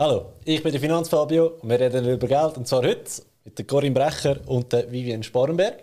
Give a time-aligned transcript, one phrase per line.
[0.00, 2.56] Hallo, ich bin der Finanzfabio und wir reden über Geld.
[2.56, 3.10] Und zwar heute
[3.44, 5.82] mit der Corinne Brecher und der Vivian Sparenberg.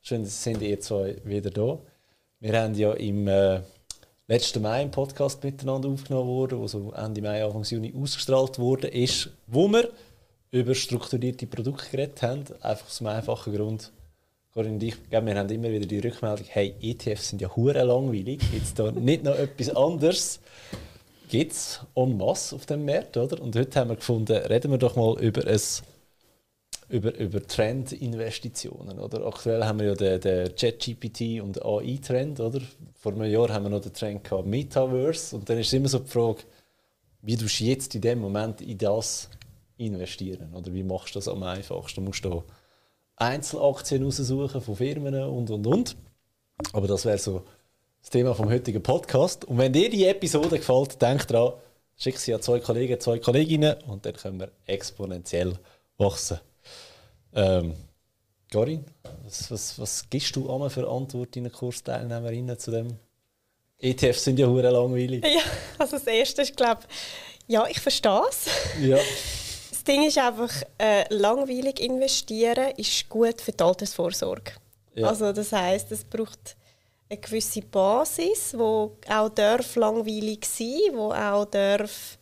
[0.00, 1.78] Schön, dass ihr zwei wieder da.
[2.38, 3.60] Wir haben ja im äh,
[4.28, 8.88] letzten Mai einen Podcast miteinander aufgenommen worden, der so Ende Mai, Anfang Juni ausgestrahlt wurde,
[8.88, 9.90] ist, wo wir
[10.52, 12.44] über strukturierte Produkte geredet haben.
[12.62, 13.92] Einfach aus einem einfachen Grund.
[14.54, 18.40] Corinne und ich, wir haben immer wieder die Rückmeldung, hey, ETFs sind ja hure langweilig,
[18.54, 20.40] jetzt da nicht noch etwas anderes
[21.30, 23.40] gibt es en masse auf dem Markt, oder?
[23.40, 25.46] Und heute haben wir gefunden, reden wir doch mal über
[26.90, 28.98] über, über Trendinvestitionen.
[28.98, 32.40] Aktuell haben wir ja den, den ChatGPT und AI-Trend.
[32.40, 32.60] Oder?
[32.94, 35.36] Vor einem Jahr haben wir noch den Trend gehabt, Metaverse.
[35.36, 36.42] Und dann ist immer so die Frage,
[37.22, 39.30] wie du jetzt in dem Moment in das
[39.76, 40.52] investieren?
[40.52, 42.00] Oder wie machst du das am einfachsten?
[42.00, 42.42] Du musst da
[43.16, 45.96] Einzelaktien raussuchen von Firmen und und und.
[46.72, 47.44] Aber das wäre so
[48.00, 49.44] das Thema vom heutigen Podcast.
[49.44, 51.52] Und wenn dir die Episode gefällt, denk dran,
[51.96, 55.58] schick sie an zwei Kollegen, zwei Kolleginnen und dann können wir exponentiell
[55.98, 56.40] wachsen.
[57.34, 57.74] Ähm,
[58.50, 58.84] Corinne,
[59.24, 62.96] was, was, was gibst du an für Antwort deinen Kursteilnehmerinnen zu dem?
[63.78, 65.24] ETFs sind ja hure langweilig.
[65.24, 65.40] Ja,
[65.78, 66.82] also das Erste ist, glaube
[67.46, 68.46] ja, ich verstehe es.
[68.80, 68.98] Ja.
[69.70, 74.52] Das Ding ist einfach, äh, langweilig investieren ist gut für die Altersvorsorge.
[74.94, 75.08] Ja.
[75.08, 76.56] Also das heißt, es braucht
[77.10, 82.18] eine gewisse Basis, wo auch darf langweilig sein, wo auch darf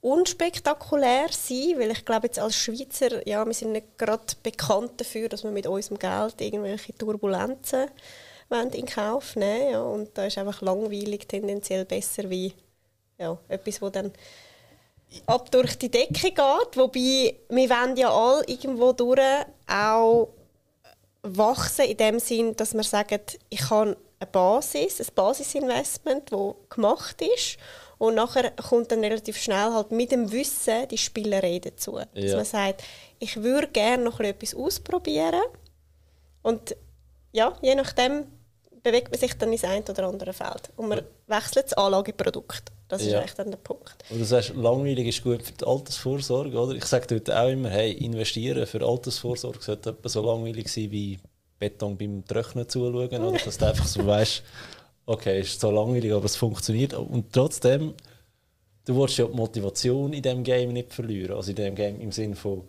[0.00, 5.28] unspektakulär sein, weil ich glaube jetzt als Schweizer, ja, wir sind nicht gerade bekannt dafür,
[5.28, 7.88] dass wir mit unserem Geld irgendwelche Turbulenzen
[8.72, 12.52] in Kauf nehmen ja, und da ist einfach langweilig tendenziell besser wie
[13.18, 14.12] ja, etwas, wo dann
[15.26, 19.20] ab durch die Decke geht, wobei wir wollen ja alle irgendwo durch
[19.68, 20.28] auch
[21.22, 27.20] wachsen in dem Sinn, dass wir sagen, ich habe eine Basis, ein Basisinvestment, das gemacht
[27.22, 27.56] ist.
[27.98, 31.98] Und nachher kommt dann relativ schnell halt mit dem Wissen die Spielerei dazu.
[31.98, 32.06] Ja.
[32.14, 32.82] Dass man sagt,
[33.18, 35.42] ich würde gerne noch etwas ausprobieren.
[36.42, 36.76] Und
[37.32, 38.24] ja, je nachdem
[38.82, 40.70] bewegt man sich dann ins ein oder andere Feld.
[40.76, 42.72] Und man wechselt das Anlageprodukt.
[42.88, 43.18] Das ist ja.
[43.18, 43.96] eigentlich dann der Punkt.
[44.10, 46.74] Und du sagst, langweilig ist gut für die Altersvorsorge, oder?
[46.74, 51.20] Ich sage dort auch immer, hey, investieren für Altersvorsorge sollte etwa so langweilig sein wie
[51.60, 53.38] Beton beim Trocknen zuschauen, oder?
[53.38, 54.42] dass du einfach so weißt,
[55.06, 56.94] okay, ist so langweilig, aber es funktioniert.
[56.94, 57.94] Und trotzdem,
[58.86, 61.36] du willst ja die Motivation in diesem Game nicht verlieren.
[61.36, 62.62] Also in diesem Game im Sinne von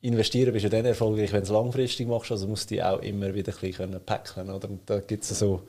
[0.00, 3.00] investieren bist du dann erfolgreich, wenn du es langfristig machst, also musst du dich auch
[3.00, 4.68] immer wieder ein bisschen packen oder?
[4.68, 5.62] Und da gibt es so,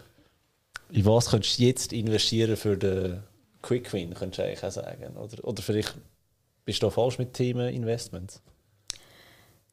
[0.89, 3.21] in was könntest du jetzt investieren für den
[3.61, 5.17] Quick Win, könntest du eigentlich auch sagen.
[5.17, 5.95] Oder, oder vielleicht
[6.65, 8.41] bist du da falsch mit Themen Investments?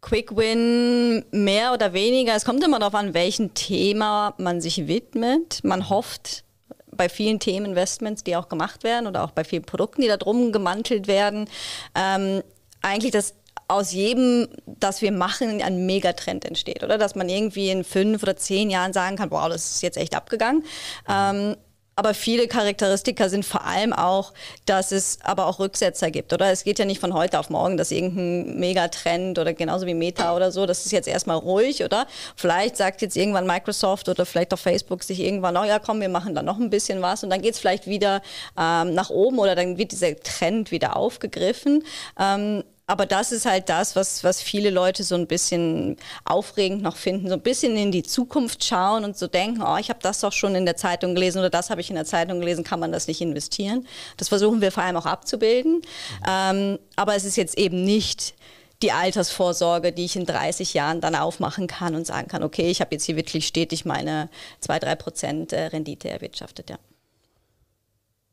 [0.01, 2.35] Quick Win mehr oder weniger.
[2.35, 5.63] Es kommt immer darauf an, welchem Thema man sich widmet.
[5.63, 6.45] Man hofft
[6.91, 10.53] bei vielen Themeninvestments, die auch gemacht werden oder auch bei vielen Produkten, die da drum
[10.53, 11.49] gemantelt werden,
[11.95, 12.43] ähm,
[12.83, 13.35] eigentlich, dass
[13.69, 16.99] aus jedem, das wir machen, ein Megatrend entsteht, oder?
[16.99, 20.17] Dass man irgendwie in fünf oder zehn Jahren sagen kann, wow, das ist jetzt echt
[20.17, 20.65] abgegangen.
[21.09, 21.57] Ähm,
[22.01, 24.33] aber viele Charakteristika sind vor allem auch,
[24.65, 26.51] dass es aber auch Rücksetzer gibt, oder?
[26.51, 30.35] Es geht ja nicht von heute auf morgen, dass irgendein Megatrend oder genauso wie Meta
[30.35, 32.07] oder so, das ist jetzt erstmal ruhig, oder?
[32.37, 36.09] Vielleicht sagt jetzt irgendwann Microsoft oder vielleicht auch Facebook sich irgendwann, oh ja, komm, wir
[36.09, 38.23] machen da noch ein bisschen was und dann geht es vielleicht wieder
[38.59, 41.85] ähm, nach oben oder dann wird dieser Trend wieder aufgegriffen.
[42.19, 46.97] Ähm, aber das ist halt das, was, was viele Leute so ein bisschen aufregend noch
[46.97, 50.19] finden, so ein bisschen in die Zukunft schauen und so denken, oh, ich habe das
[50.19, 52.81] doch schon in der Zeitung gelesen oder das habe ich in der Zeitung gelesen, kann
[52.81, 53.87] man das nicht investieren?
[54.17, 55.83] Das versuchen wir vor allem auch abzubilden.
[56.29, 58.35] Ähm, aber es ist jetzt eben nicht
[58.83, 62.81] die Altersvorsorge, die ich in 30 Jahren dann aufmachen kann und sagen kann, okay, ich
[62.81, 64.29] habe jetzt hier wirklich stetig meine
[64.67, 66.71] 2-3 Prozent äh, Rendite erwirtschaftet.
[66.71, 66.79] Ja.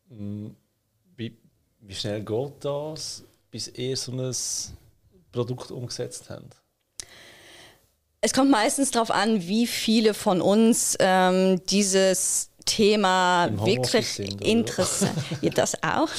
[0.09, 1.38] Wie,
[1.81, 3.26] wie schnell geht das?
[3.52, 4.35] Bis ihr so ein
[5.31, 6.56] Produkt umgesetzt habt?
[8.22, 15.13] Es kommt meistens darauf an, wie viele von uns ähm, dieses Thema wirklich interessiert.
[15.41, 16.09] Ja, das auch.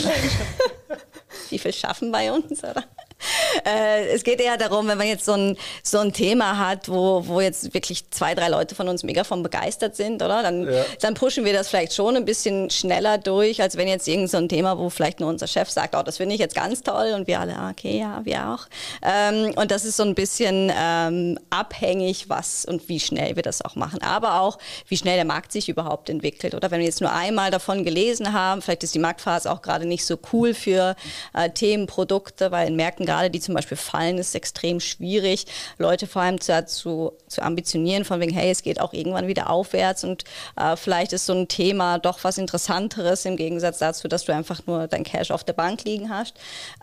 [1.50, 2.84] wie viel schaffen bei uns, oder?
[3.64, 7.26] Äh, es geht eher darum, wenn man jetzt so ein, so ein Thema hat, wo,
[7.26, 10.42] wo jetzt wirklich zwei, drei Leute von uns mega von begeistert sind, oder?
[10.42, 10.84] Dann, ja.
[11.00, 14.36] dann pushen wir das vielleicht schon ein bisschen schneller durch, als wenn jetzt irgend so
[14.36, 17.12] ein Thema, wo vielleicht nur unser Chef sagt, oh, das finde ich jetzt ganz toll
[17.14, 18.66] und wir alle, ah, okay, ja, wir auch.
[19.02, 23.64] Ähm, und das ist so ein bisschen ähm, abhängig, was und wie schnell wir das
[23.64, 24.00] auch machen.
[24.02, 26.54] Aber auch, wie schnell der Markt sich überhaupt entwickelt.
[26.54, 29.84] Oder wenn wir jetzt nur einmal davon gelesen haben, vielleicht ist die Marktphase auch gerade
[29.84, 30.94] nicht so cool für
[31.34, 35.46] äh, Themen, Produkte, weil in Märkten gerade die zum Beispiel fallen, ist extrem schwierig,
[35.78, 39.48] Leute vor allem zu, zu, zu ambitionieren, von wegen, hey, es geht auch irgendwann wieder
[39.48, 40.24] aufwärts und
[40.56, 44.60] äh, vielleicht ist so ein Thema doch was Interessanteres im Gegensatz dazu, dass du einfach
[44.66, 46.34] nur dein Cash auf der Bank liegen hast.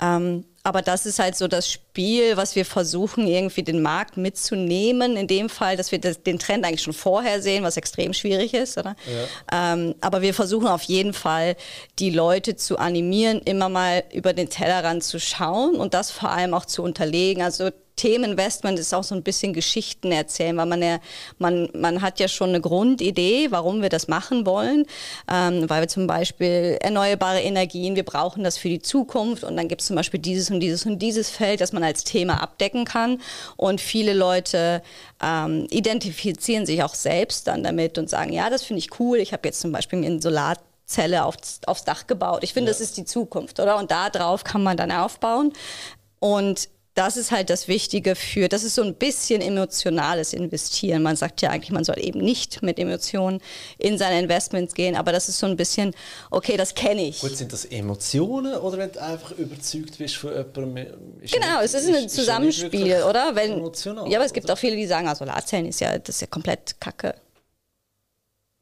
[0.01, 5.15] Ähm, aber das ist halt so das Spiel, was wir versuchen, irgendwie den Markt mitzunehmen.
[5.15, 8.55] In dem Fall, dass wir das, den Trend eigentlich schon vorher sehen, was extrem schwierig
[8.55, 8.75] ist.
[8.79, 8.95] Oder?
[9.51, 9.73] Ja.
[9.73, 11.55] Ähm, aber wir versuchen auf jeden Fall,
[11.99, 16.55] die Leute zu animieren, immer mal über den Tellerrand zu schauen und das vor allem
[16.55, 17.43] auch zu unterlegen.
[17.43, 20.99] Also Themeninvestment ist auch so ein bisschen Geschichten erzählen, weil man ja,
[21.37, 24.85] man, man hat ja schon eine Grundidee, warum wir das machen wollen,
[25.31, 29.67] ähm, weil wir zum Beispiel erneuerbare Energien, wir brauchen das für die Zukunft und dann
[29.67, 32.85] gibt es zum Beispiel dieses und dieses und dieses Feld, das man als Thema abdecken
[32.85, 33.21] kann
[33.55, 34.81] und viele Leute
[35.23, 39.33] ähm, identifizieren sich auch selbst dann damit und sagen, ja, das finde ich cool, ich
[39.33, 42.43] habe jetzt zum Beispiel mir ein Solar Zelle aufs, aufs Dach gebaut.
[42.43, 42.73] Ich finde, ja.
[42.73, 43.77] das ist die Zukunft, oder?
[43.77, 45.51] Und darauf kann man dann aufbauen.
[46.19, 51.03] Und das ist halt das Wichtige für, das ist so ein bisschen emotionales Investieren.
[51.03, 53.41] Man sagt ja eigentlich, man soll eben nicht mit Emotionen
[53.77, 55.93] in seine Investments gehen, aber das ist so ein bisschen,
[56.31, 57.19] okay, das kenne ich.
[57.19, 60.87] Gut, sind das Emotionen oder wenn du einfach überzeugt bist von jemandem?
[61.21, 63.35] Genau, es ist ein Zusammenspiel, oder?
[63.35, 66.15] Wenn, emotional, ja, aber es gibt auch viele, die sagen, ah, Solarzellen ist ja, das
[66.15, 67.13] ist ja komplett kacke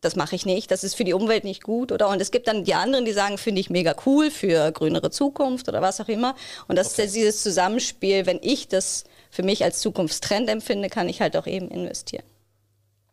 [0.03, 2.09] das mache ich nicht, das ist für die Umwelt nicht gut, oder?
[2.09, 5.67] Und es gibt dann die anderen, die sagen, finde ich mega cool für grünere Zukunft
[5.69, 6.35] oder was auch immer.
[6.67, 7.05] Und das okay.
[7.05, 11.47] ist dieses Zusammenspiel, wenn ich das für mich als Zukunftstrend empfinde, kann ich halt auch
[11.47, 12.23] eben investieren.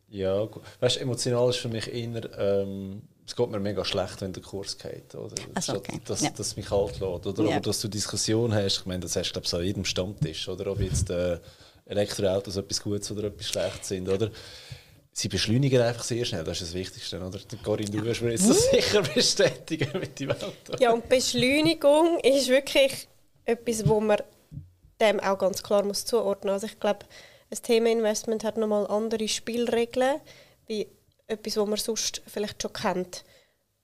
[0.08, 0.48] Ja,
[0.80, 4.42] weißt du, emotional ist für mich eher, ähm, es geht mir mega schlecht, wenn der
[4.42, 5.36] Kurs geht, oder?
[5.60, 6.00] So, okay.
[6.04, 6.30] dass, ja.
[6.30, 7.44] dass mich kalt lässt, oder?
[7.44, 7.50] Ja.
[7.52, 10.48] Aber dass du Diskussion hast, ich meine, das hast du, glaube ich, an jedem Stammtisch,
[10.48, 10.72] oder?
[10.72, 11.38] Ob jetzt äh,
[11.86, 14.30] Elektroautos etwas Gutes oder etwas Schlechtes sind, oder?
[15.20, 17.38] Sie beschleunigen einfach sehr schnell, das ist das Wichtigste, oder?
[17.62, 20.76] Corinne, du wirst mir jetzt das sicher bestätigen mit dem Auto.
[20.78, 23.06] Ja, und Beschleunigung ist wirklich
[23.44, 24.18] etwas, wo man
[25.00, 26.62] dem auch ganz klar muss zuordnen muss.
[26.62, 27.06] Also ich glaube,
[27.50, 30.20] ein Themeninvestment hat nochmal andere Spielregeln,
[30.66, 30.86] wie
[31.26, 33.24] etwas, was man sonst vielleicht schon kennt.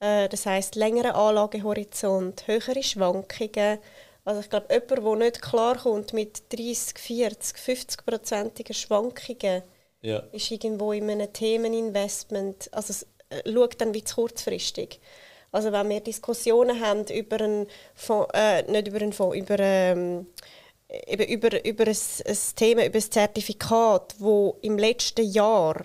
[0.00, 3.78] Äh, das heißt längere Anlagehorizont, höhere Schwankungen.
[4.24, 9.62] Also ich glaube, jemand, der nicht klarkommt mit 30, 40, 50-prozentigen Schwankungen,
[10.06, 10.22] ja.
[10.32, 15.00] ist irgendwo in einem Themeninvestment, also es äh, schaut dann wie zu kurzfristig.
[15.50, 20.26] Also wenn wir Diskussionen haben über ein Fonds, äh, nicht über ein Fonds, über, ähm,
[20.88, 25.84] eben über, über ein, ein Thema, über ein Zertifikat, wo im letzten Jahr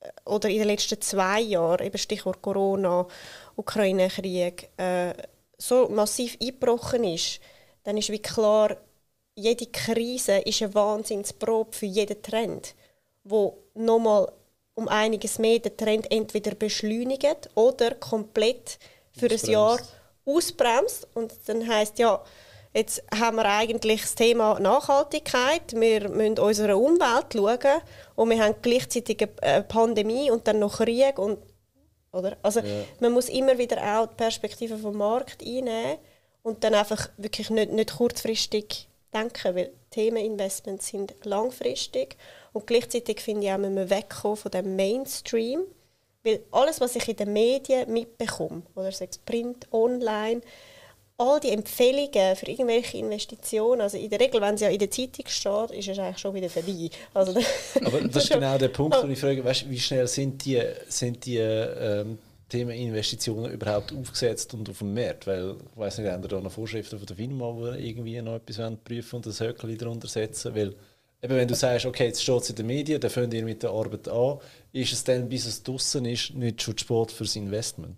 [0.00, 3.06] äh, oder in den letzten zwei Jahren, eben Stichwort Corona,
[3.56, 5.14] Ukraine-Krieg, äh,
[5.56, 7.40] so massiv eingebrochen ist,
[7.84, 8.76] dann ist wie klar,
[9.36, 12.74] jede Krise ist eine Wahnsinnsprobe für jeden Trend
[13.24, 14.30] wo nochmal
[14.74, 18.78] um einiges mehr den Trend entweder beschleunigt oder komplett
[19.16, 19.78] für ein Jahr
[20.24, 21.08] ausbremst.
[21.14, 22.22] Und dann heißt ja,
[22.72, 27.80] jetzt haben wir eigentlich das Thema Nachhaltigkeit, wir müssen unserer Umwelt schauen
[28.16, 31.18] und wir haben gleichzeitig eine Pandemie und dann noch Krieg.
[31.18, 31.38] Und,
[32.12, 32.36] oder?
[32.42, 32.84] Also ja.
[33.00, 35.98] man muss immer wieder auch die Perspektive vom Markt einnehmen
[36.42, 42.16] und dann einfach wirklich nicht, nicht kurzfristig denken, weil Themeninvestments sind langfristig
[42.54, 45.62] und gleichzeitig finde ich auch, müssen wir wegkommen von dem Mainstream,
[46.22, 50.40] weil alles, was ich in den Medien mitbekomme, oder sei es Print, Online,
[51.18, 54.90] all die Empfehlungen für irgendwelche Investitionen, also in der Regel, wenn es ja in der
[54.90, 56.90] Zeitung steht, ist es eigentlich schon wieder vorbei.
[57.12, 57.40] Also,
[57.84, 61.26] Aber das ist genau der Punkt, wo ich frage, weißt, wie schnell sind die, sind
[61.26, 62.18] die ähm,
[62.48, 65.26] Themeninvestitionen überhaupt aufgesetzt und auf dem Markt?
[65.26, 68.72] Weil, ich weiß nicht, haben da noch Vorschriften von der FINMA, die irgendwie noch etwas
[68.84, 70.54] prüfen und das Höckchen darunter setzen?
[70.54, 70.76] Weil
[71.24, 73.62] eben, wenn du sagst, okay, jetzt steht es in den Medien, dann fangen ihr mit
[73.62, 74.38] der Arbeit an,
[74.72, 77.96] ist es dann, bis es draußen ist, nicht schon Sport fürs Investment?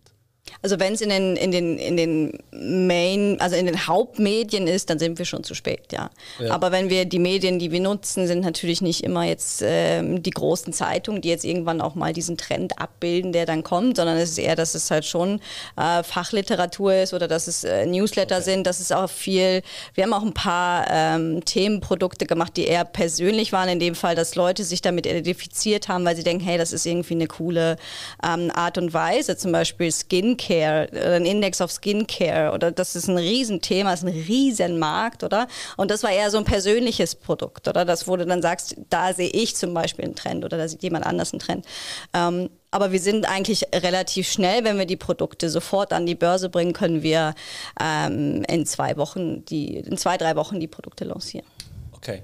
[0.63, 4.91] Also wenn es in den, in, den, in den Main, also in den Hauptmedien ist,
[4.91, 6.11] dann sind wir schon zu spät, ja.
[6.39, 6.51] ja.
[6.51, 10.31] Aber wenn wir die Medien, die wir nutzen, sind natürlich nicht immer jetzt ähm, die
[10.31, 14.31] großen Zeitungen, die jetzt irgendwann auch mal diesen Trend abbilden, der dann kommt, sondern es
[14.31, 15.41] ist eher, dass es halt schon
[15.77, 18.45] äh, Fachliteratur ist oder dass es äh, Newsletter okay.
[18.45, 19.63] sind, dass es auch viel,
[19.95, 24.15] wir haben auch ein paar ähm, Themenprodukte gemacht, die eher persönlich waren, in dem Fall,
[24.15, 27.77] dass Leute sich damit identifiziert haben, weil sie denken, hey, das ist irgendwie eine coole
[28.25, 33.09] ähm, Art und Weise, zum Beispiel Skin Skincare, ein Index of Skincare oder das ist
[33.09, 35.49] ein Riesenthema, ist ein Riesenmarkt, oder?
[35.77, 37.85] Und das war eher so ein persönliches Produkt, oder?
[37.85, 40.83] Das, wo du dann sagst, da sehe ich zum Beispiel einen Trend oder da sieht
[40.83, 41.67] jemand anders einen Trend.
[42.15, 46.49] Ähm, aber wir sind eigentlich relativ schnell, wenn wir die Produkte sofort an die Börse
[46.49, 47.35] bringen, können wir
[47.81, 51.47] ähm, in zwei Wochen, die, in zwei, drei Wochen die Produkte lancieren.
[51.93, 52.23] Okay.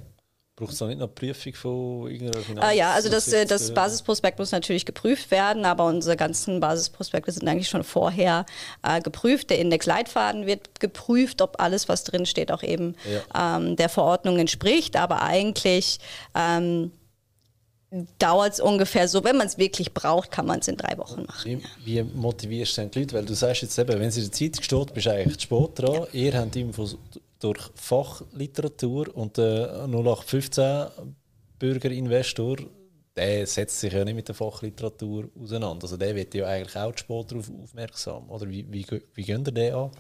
[0.63, 2.65] Braucht es da nicht noch Prüfung von irgendeiner Finanz?
[2.65, 7.33] Ah, ja, also das, äh, das Basisprospekt muss natürlich geprüft werden, aber unsere ganzen Basisprospekte
[7.33, 8.47] sind eigentlich schon vorher
[8.85, 9.51] äh, geprüft.
[9.51, 12.95] Der Indexleitfaden wird geprüft, ob alles, was drin steht, auch eben
[13.35, 13.57] ja.
[13.57, 14.95] ähm, der Verordnung entspricht.
[14.95, 15.99] Aber eigentlich
[16.37, 16.93] ähm,
[18.21, 21.25] dauert es ungefähr so, wenn man es wirklich braucht, kann man es in drei Wochen
[21.25, 21.61] machen.
[21.85, 23.17] Wie, wie motivierst du denn die Leute?
[23.17, 25.71] Weil du sagst jetzt eben, wenn sie in der Zeit steht, bist du eigentlich spät
[25.75, 25.95] dran.
[25.95, 26.07] Ja.
[26.13, 26.97] Ihr habt Infos
[27.43, 31.15] durch Fachliteratur und der 0815
[31.59, 32.57] Bürgerinvestor,
[33.17, 35.85] der setzt sich ja nicht mit der Fachliteratur auseinander.
[35.85, 38.31] Also der wird ja eigentlich auch Sport darauf aufmerksam.
[38.31, 39.91] Oder wie, wie, wie gehen ihr den an?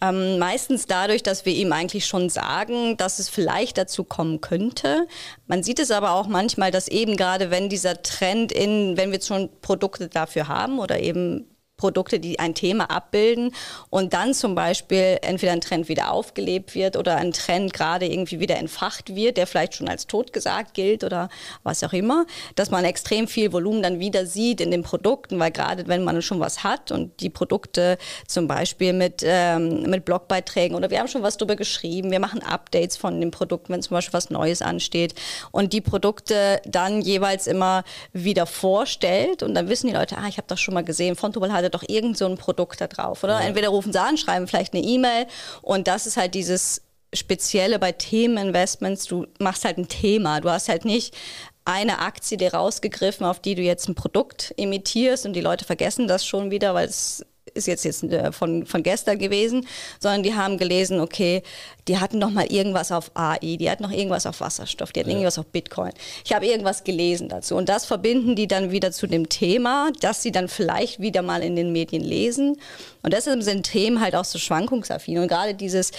[0.00, 5.08] Ähm, meistens dadurch, dass wir ihm eigentlich schon sagen, dass es vielleicht dazu kommen könnte.
[5.46, 9.20] Man sieht es aber auch manchmal, dass eben gerade wenn dieser Trend in, wenn wir
[9.20, 11.46] schon Produkte dafür haben oder eben
[11.78, 13.54] Produkte, die ein Thema abbilden
[13.88, 18.40] und dann zum Beispiel entweder ein Trend wieder aufgelebt wird oder ein Trend gerade irgendwie
[18.40, 21.30] wieder entfacht wird, der vielleicht schon als totgesagt gilt oder
[21.62, 25.52] was auch immer, dass man extrem viel Volumen dann wieder sieht in den Produkten, weil
[25.52, 30.76] gerade wenn man schon was hat und die Produkte zum Beispiel mit, ähm, mit Blogbeiträgen
[30.76, 33.94] oder wir haben schon was darüber geschrieben, wir machen Updates von den Produkten, wenn zum
[33.94, 35.14] Beispiel was Neues ansteht
[35.52, 40.38] und die Produkte dann jeweils immer wieder vorstellt und dann wissen die Leute, ah, ich
[40.38, 43.40] habe das schon mal gesehen, Fontobel hatte doch irgend so ein Produkt da drauf, oder?
[43.40, 43.46] Ja.
[43.46, 45.26] Entweder rufen sie an, schreiben vielleicht eine E-Mail
[45.62, 46.82] und das ist halt dieses
[47.14, 51.16] Spezielle bei Themeninvestments, du machst halt ein Thema, du hast halt nicht
[51.64, 56.08] eine Aktie dir rausgegriffen, auf die du jetzt ein Produkt imitierst und die Leute vergessen
[56.08, 57.24] das schon wieder, weil es
[57.58, 59.66] ist jetzt, jetzt äh, von, von gestern gewesen,
[60.00, 61.42] sondern die haben gelesen, okay,
[61.88, 65.10] die hatten noch mal irgendwas auf AI, die hatten noch irgendwas auf Wasserstoff, die hatten
[65.10, 65.16] ja.
[65.16, 65.92] irgendwas auf Bitcoin.
[66.24, 70.22] Ich habe irgendwas gelesen dazu und das verbinden die dann wieder zu dem Thema, dass
[70.22, 72.56] sie dann vielleicht wieder mal in den Medien lesen.
[73.02, 75.92] Und deshalb sind Themen halt auch so schwankungsaffin und gerade dieses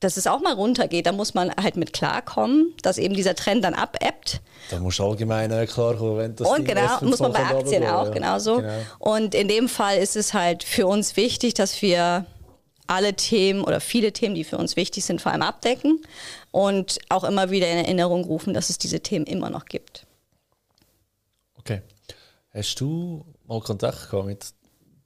[0.00, 3.64] dass es auch mal runtergeht, da muss man halt mit klarkommen, dass eben dieser Trend
[3.64, 4.40] dann abebbt.
[4.70, 8.10] Da muss allgemein äh, klarkommen, wenn das Und genau, muss man bei Aktien auch, ja.
[8.10, 8.56] genauso.
[8.56, 8.78] Genau.
[8.98, 12.24] Und in dem Fall ist es halt für uns wichtig, dass wir
[12.86, 16.00] alle Themen oder viele Themen, die für uns wichtig sind, vor allem abdecken
[16.50, 20.06] und auch immer wieder in Erinnerung rufen, dass es diese Themen immer noch gibt.
[21.56, 21.82] Okay.
[22.52, 24.46] Hast du mal Kontakt gehabt mit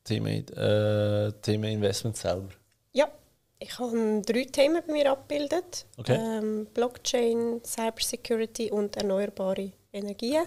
[0.05, 2.49] Themen, äh, Themen Investment selber?
[3.65, 5.87] Ich habe drei Themen bei mir abgebildet.
[5.97, 6.19] Okay.
[6.21, 10.45] Ähm, Blockchain, Cybersecurity und erneuerbare Energien.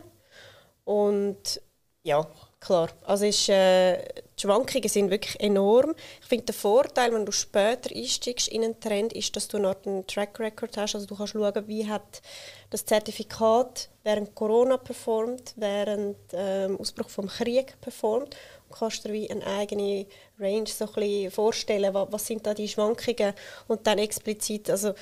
[0.83, 1.59] Und
[2.03, 2.27] ja,
[2.59, 2.89] klar.
[3.05, 3.97] Also ist, äh,
[4.37, 5.95] die Schwankungen sind wirklich enorm.
[6.21, 9.83] Ich finde, der Vorteil, wenn du später einsteigst in einen Trend, ist, dass du noch
[9.83, 10.93] einen Track Record hast.
[10.93, 12.21] Also du kannst schauen, wie hat
[12.69, 18.35] das Zertifikat während Corona performt, während ähm, Ausbruch vom Krieg performt
[18.69, 20.05] kannst du dir wie eine eigene
[20.39, 23.33] Range so ein bisschen vorstellen, was, was, sind da die Schwankungen
[23.67, 24.93] und dann explizit also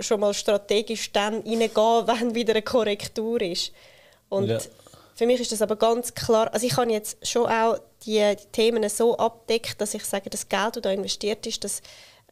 [0.00, 3.72] schon mal strategisch dann reingehen, wenn wieder eine Korrektur ist.
[4.28, 4.58] Und ja.
[5.14, 8.46] für mich ist das aber ganz klar, also ich habe jetzt schon auch die, die
[8.52, 11.80] Themen so abdeckt, dass ich sage, das Geld, das da investiert ist, das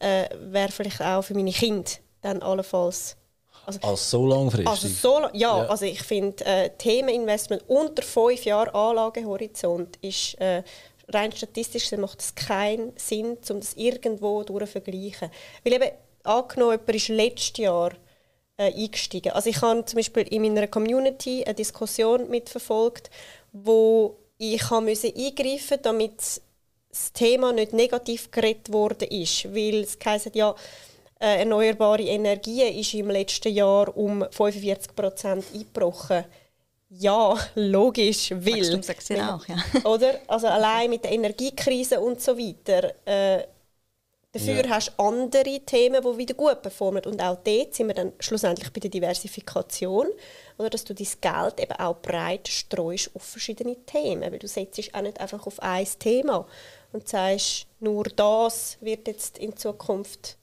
[0.00, 1.91] äh, wäre vielleicht auch für meine Kinder
[2.23, 3.17] dann allenfalls
[3.66, 4.68] also, also so langfristig?
[4.68, 10.62] Also so, ja, ja, also ich finde, äh, Themeninvestment unter fünf Jahren Anlagehorizont ist äh,
[11.09, 15.30] rein statistisch macht es keinen Sinn, um das irgendwo durch vergleichen.
[15.62, 15.90] Weil eben,
[16.23, 17.92] angenommen, jemand ist letztes Jahr
[18.56, 19.33] äh, eingestiegen.
[19.33, 23.11] Also ich habe zum Beispiel in meiner Community eine Diskussion mitverfolgt,
[23.52, 26.40] wo ich musste eingreifen damit
[26.90, 29.52] das Thema nicht negativ geredet worden ist.
[29.54, 30.54] Weil es heisst, ja,
[31.21, 36.25] äh, erneuerbare Energien ist im letzten Jahr um 45 Prozent eingebrochen.
[36.90, 38.61] Ja, logisch, will.
[38.61, 39.56] Wachstumsaktien auch, ja.
[39.85, 40.21] Oder?
[40.28, 42.92] Also allein mit der Energiekrise und so weiter.
[43.04, 43.47] Äh,
[44.30, 44.68] dafür ja.
[44.68, 47.04] hast du andere Themen, die wieder gut performen.
[47.04, 50.06] Und auch dort sind wir dann schlussendlich bei der Diversifikation.
[50.59, 54.30] Oder dass du dein Geld eben auch breit streust auf verschiedene Themen.
[54.30, 56.47] Weil du setzt auch nicht einfach auf ein Thema
[56.92, 60.37] und sagst, nur das wird jetzt in Zukunft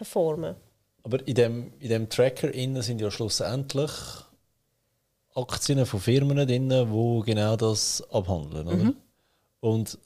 [0.00, 0.56] performen.
[1.02, 3.90] Aber in dem, in dem Tracker innen sind ja schlussendlich
[5.34, 8.66] Aktien von Firmen drin, die genau das abhandeln.
[8.66, 8.76] Oder?
[8.76, 8.96] Mhm.
[9.60, 9.98] Und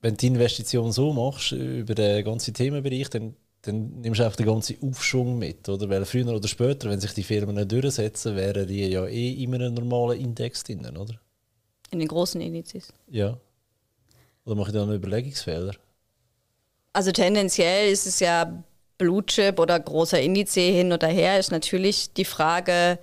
[0.00, 4.34] wenn du die Investition so machst, über den ganzen Themenbereich, dann, dann nimmst du auch
[4.34, 5.68] den ganzen Aufschwung mit.
[5.68, 5.88] Oder?
[5.88, 9.74] Weil früher oder später, wenn sich die Firmen durchsetzen, wären die ja eh in einem
[9.74, 11.14] normalen Index drin, oder?
[11.92, 12.92] In den großen Indizes?
[13.08, 13.38] Ja.
[14.44, 15.74] Oder mache ich da einen Überlegungsfehler?
[16.92, 18.62] Also tendenziell ist es ja
[18.98, 22.98] Blue Chip oder großer Indiz hin oder her, ist natürlich die Frage,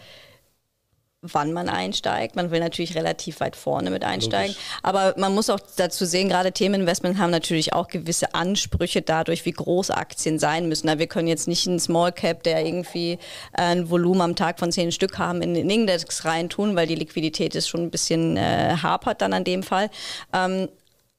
[1.22, 2.36] wann man einsteigt.
[2.36, 4.54] Man will natürlich relativ weit vorne mit einsteigen.
[4.54, 4.64] Logisch.
[4.84, 9.52] Aber man muss auch dazu sehen, gerade Themeninvestment haben natürlich auch gewisse Ansprüche dadurch, wie
[9.52, 10.88] groß Aktien sein müssen.
[11.00, 13.18] wir können jetzt nicht einen Small Cap, der irgendwie
[13.54, 17.56] ein Volumen am Tag von zehn Stück haben, in den Index reintun, weil die Liquidität
[17.56, 19.90] ist schon ein bisschen äh, hapert dann an dem Fall.
[20.34, 20.70] Ähm,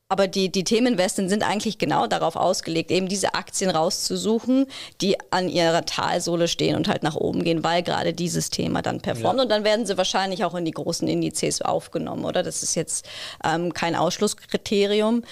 [0.09, 4.67] aber die, die Themeninvesten sind eigentlich genau darauf ausgelegt, eben diese Aktien rauszusuchen,
[5.03, 9.03] die an ihrer Talsohle stehen und halt nach oben gehen, weil gerade dieses Thema dann
[9.03, 9.37] performt.
[9.37, 9.43] Ja.
[9.43, 12.43] Und dann werden sie wahrscheinlich auch in die großen Indizes aufgenommen, oder?
[12.43, 13.07] Das ist jetzt
[13.45, 15.25] ähm, kein Ausschlusskriterium.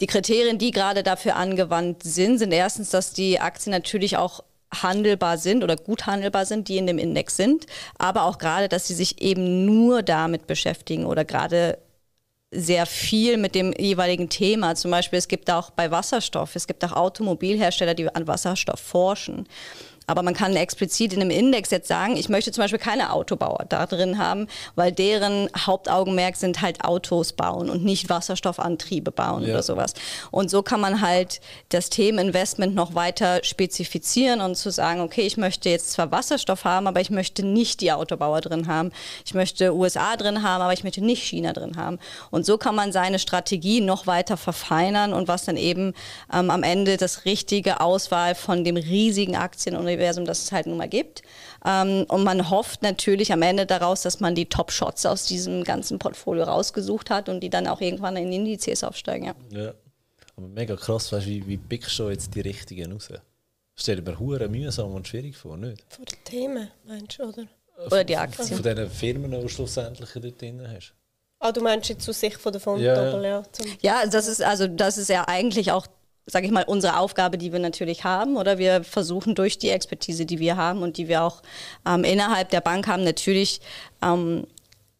[0.00, 4.42] die Kriterien, die gerade dafür angewandt sind, sind erstens, dass die Aktien natürlich auch
[4.82, 8.88] handelbar sind oder gut handelbar sind, die in dem Index sind, aber auch gerade, dass
[8.88, 11.78] sie sich eben nur damit beschäftigen oder gerade
[12.54, 14.74] sehr viel mit dem jeweiligen Thema.
[14.74, 19.46] Zum Beispiel, es gibt auch bei Wasserstoff, es gibt auch Automobilhersteller, die an Wasserstoff forschen.
[20.06, 23.64] Aber man kann explizit in einem Index jetzt sagen, ich möchte zum Beispiel keine Autobauer
[23.68, 29.50] da drin haben, weil deren Hauptaugenmerk sind halt Autos bauen und nicht Wasserstoffantriebe bauen ja.
[29.50, 29.94] oder sowas.
[30.30, 35.36] Und so kann man halt das Themeninvestment noch weiter spezifizieren und zu sagen, okay, ich
[35.36, 38.92] möchte jetzt zwar Wasserstoff haben, aber ich möchte nicht die Autobauer drin haben.
[39.24, 41.98] Ich möchte USA drin haben, aber ich möchte nicht China drin haben.
[42.30, 45.94] Und so kann man seine Strategie noch weiter verfeinern und was dann eben
[46.32, 50.66] ähm, am Ende das richtige Auswahl von dem riesigen Aktien- und Universum, das es halt
[50.66, 51.22] nun mal gibt.
[51.64, 55.98] Ähm, und man hofft natürlich am Ende daraus, dass man die Top-Shots aus diesem ganzen
[55.98, 59.34] Portfolio rausgesucht hat und die dann auch irgendwann in Indizes aufsteigen.
[59.50, 59.60] Ja.
[59.60, 59.74] ja.
[60.36, 63.08] Aber mega krass, weißt, wie, wie pickst du jetzt die richtigen raus?
[63.76, 65.84] Stell dir mir hure mühsam und schwierig vor, nicht?
[65.88, 67.46] Von den Themen, meinst du, oder?
[67.86, 68.46] Oder die Aktien.
[68.48, 70.94] Von den Firmen, die du schlussendlich dort drin hast.
[71.40, 73.42] Ah, du meinst jetzt aus Sicht von der Fonddoppel, ja.
[73.82, 75.86] Ja, ja das ist also das ist ja eigentlich auch
[76.26, 78.36] sage ich mal, unsere Aufgabe, die wir natürlich haben.
[78.36, 81.42] Oder wir versuchen durch die Expertise, die wir haben und die wir auch
[81.86, 83.60] ähm, innerhalb der Bank haben, natürlich
[84.02, 84.46] ähm,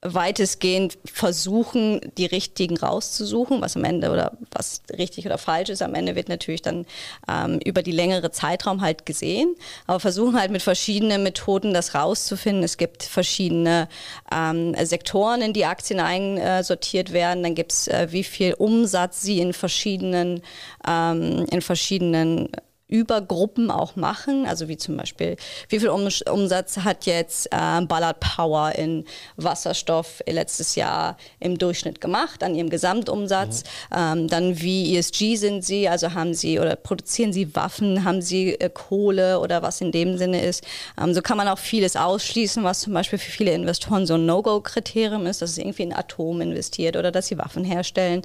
[0.05, 5.83] weitestgehend versuchen, die richtigen rauszusuchen, was am Ende oder was richtig oder falsch ist.
[5.83, 6.85] Am Ende wird natürlich dann
[7.27, 9.55] ähm, über die längere Zeitraum halt gesehen,
[9.87, 12.63] aber versuchen halt mit verschiedenen Methoden das rauszufinden.
[12.63, 13.89] Es gibt verschiedene
[14.33, 17.43] ähm, Sektoren, in die Aktien einsortiert werden.
[17.43, 20.43] Dann gibt es, äh, wie viel Umsatz sie in verschiedenen,
[20.87, 22.51] ähm, in verschiedenen
[22.95, 25.37] Übergruppen auch machen, also wie zum Beispiel,
[25.69, 29.05] wie viel Umsatz hat jetzt äh, Ballard Power in
[29.37, 33.97] Wasserstoff letztes Jahr im Durchschnitt gemacht an ihrem Gesamtumsatz, mhm.
[33.97, 38.53] ähm, dann wie ESG sind sie, also haben sie oder produzieren sie Waffen, haben sie
[38.61, 40.63] äh, Kohle oder was in dem Sinne ist.
[40.97, 44.25] Ähm, so kann man auch vieles ausschließen, was zum Beispiel für viele Investoren so ein
[44.25, 48.23] No-Go-Kriterium ist, dass es irgendwie in Atom investiert oder dass sie Waffen herstellen.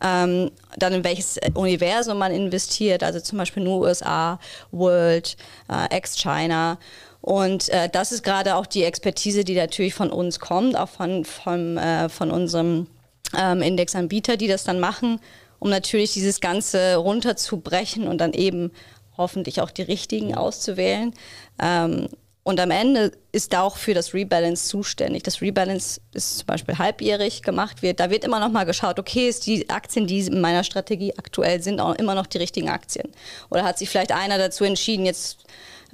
[0.00, 4.38] Ähm, dann in welches Universum man investiert, also zum Beispiel nur USA USA,
[4.70, 5.36] World,
[5.68, 6.78] äh, Ex-China.
[7.20, 11.24] Und äh, das ist gerade auch die Expertise, die natürlich von uns kommt, auch von,
[11.24, 12.88] von, äh, von unserem
[13.36, 15.20] ähm, Indexanbieter, die das dann machen,
[15.58, 18.72] um natürlich dieses Ganze runterzubrechen und dann eben
[19.16, 21.14] hoffentlich auch die richtigen auszuwählen.
[21.60, 22.08] Ähm,
[22.44, 25.22] und am Ende ist da auch für das Rebalance zuständig.
[25.22, 28.00] Das Rebalance ist zum Beispiel halbjährig gemacht wird.
[28.00, 31.62] Da wird immer noch mal geschaut, okay, ist die Aktien, die in meiner Strategie aktuell
[31.62, 33.08] sind, auch immer noch die richtigen Aktien?
[33.48, 35.38] Oder hat sich vielleicht einer dazu entschieden, jetzt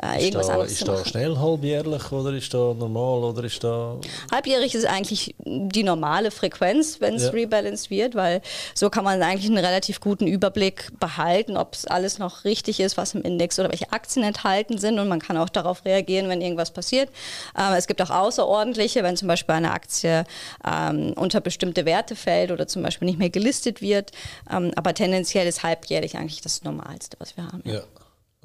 [0.02, 3.96] äh, irgendwas da, anderes ist da schnell halbjährlich oder ist da normal oder ist da...
[4.30, 7.30] Halbjährig ist eigentlich die normale Frequenz, wenn es ja.
[7.30, 8.40] rebalanced wird, weil
[8.74, 12.96] so kann man eigentlich einen relativ guten Überblick behalten, ob es alles noch richtig ist,
[12.96, 16.40] was im Index oder welche Aktien enthalten sind und man kann auch darauf reagieren, wenn
[16.40, 17.10] irgendwas passiert.
[17.58, 20.24] Ähm, es gibt auch außerordentliche, wenn zum Beispiel eine Aktie
[20.64, 24.12] ähm, unter bestimmte Werte fällt oder zum Beispiel nicht mehr gelistet wird,
[24.48, 27.62] ähm, aber tendenziell ist halbjährlich eigentlich das Normalste, was wir haben.
[27.64, 27.82] ja, ja.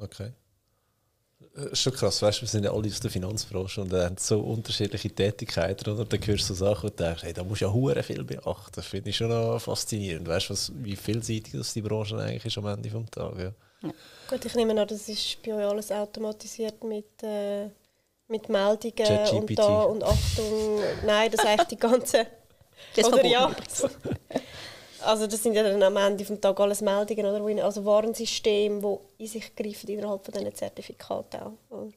[0.00, 0.32] okay.
[1.56, 4.40] Äh, schon krass, weißt du, wir sind ja alle aus der Finanzbranche und haben so
[4.40, 6.04] unterschiedliche Tätigkeiten, oder?
[6.04, 8.72] Da hörst du so Sachen und denkst, hey, da musst du ja hure viel beachten.
[8.74, 10.26] Das finde ich schon noch faszinierend.
[10.26, 13.42] Weißt du, wie vielseitig das die Branche eigentlich ist am Ende des Tages?
[13.42, 13.52] Ja.
[13.82, 13.92] Ja.
[14.28, 17.66] Gut, ich nehme an, das ist bei euch alles automatisiert mit, äh,
[18.28, 20.80] mit Meldungen und da und Achtung.
[21.04, 22.26] Nein, das ist eigentlich die ganze.
[22.96, 23.54] Das oder ja.
[25.04, 27.64] Also das sind ja dann am Ende des Tages alles Meldungen, oder?
[27.64, 28.80] Also Warnsysteme,
[29.18, 31.88] die in sich greifen innerhalb von diesen Zertifikaten auch.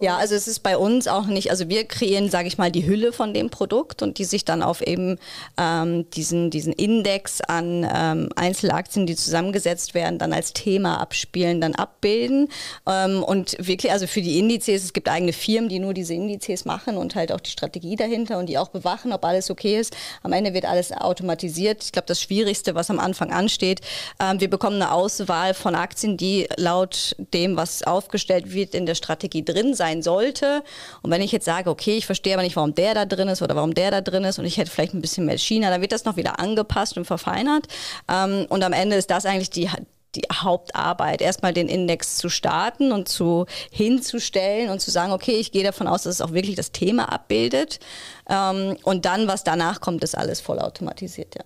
[0.00, 2.84] Ja, also es ist bei uns auch nicht, also wir kreieren, sage ich mal, die
[2.84, 5.18] Hülle von dem Produkt und die sich dann auf eben
[5.56, 11.76] ähm, diesen, diesen Index an ähm, Einzelaktien, die zusammengesetzt werden, dann als Thema abspielen, dann
[11.76, 12.48] abbilden.
[12.88, 16.64] Ähm, und wirklich, also für die Indizes, es gibt eigene Firmen, die nur diese Indizes
[16.64, 19.96] machen und halt auch die Strategie dahinter und die auch bewachen, ob alles okay ist.
[20.24, 21.84] Am Ende wird alles automatisiert.
[21.84, 23.80] Ich glaube, das Schwierigste, was am Anfang ansteht,
[24.20, 28.96] ähm, wir bekommen eine Auswahl von Aktien, die laut dem, was aufgestellt wird, in der
[28.96, 30.62] Strategie drin sein sein sollte.
[31.02, 33.42] Und wenn ich jetzt sage, okay, ich verstehe aber nicht, warum der da drin ist
[33.42, 35.80] oder warum der da drin ist und ich hätte vielleicht ein bisschen mehr China, dann
[35.80, 37.66] wird das noch wieder angepasst und verfeinert.
[38.08, 39.70] Ähm, und am Ende ist das eigentlich die,
[40.14, 45.52] die Hauptarbeit, erstmal den Index zu starten und zu hinzustellen und zu sagen, okay, ich
[45.52, 47.80] gehe davon aus, dass es auch wirklich das Thema abbildet.
[48.28, 51.44] Ähm, und dann, was danach kommt, ist alles vollautomatisiert, ja.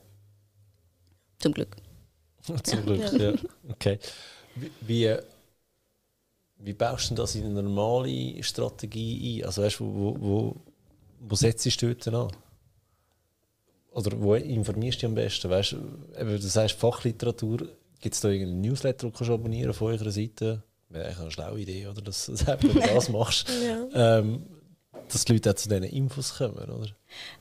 [1.38, 1.76] Zum Glück.
[2.64, 3.32] Zum Glück, ja.
[3.70, 3.98] Okay.
[4.80, 5.16] Wie,
[6.58, 9.46] wie baust du das in eine normale Strategie ein?
[9.46, 10.56] Also weißt, wo, wo,
[11.20, 12.36] wo setzt du dort an?
[13.92, 15.50] Oder wo informierst du dich am besten?
[15.50, 17.68] Weißt, du sagst Fachliteratur
[18.00, 20.62] Gibt es da irgendeinen Newsletter, den du abonnieren von eurer Seite?
[20.88, 22.00] Wäre eigentlich eine schlaue Idee, oder?
[22.00, 22.34] Dass du
[22.80, 23.48] das machst.
[23.48, 24.18] ja.
[24.18, 24.46] ähm,
[25.08, 26.88] dass die Leute auch zu diesen Infos kommen, oder?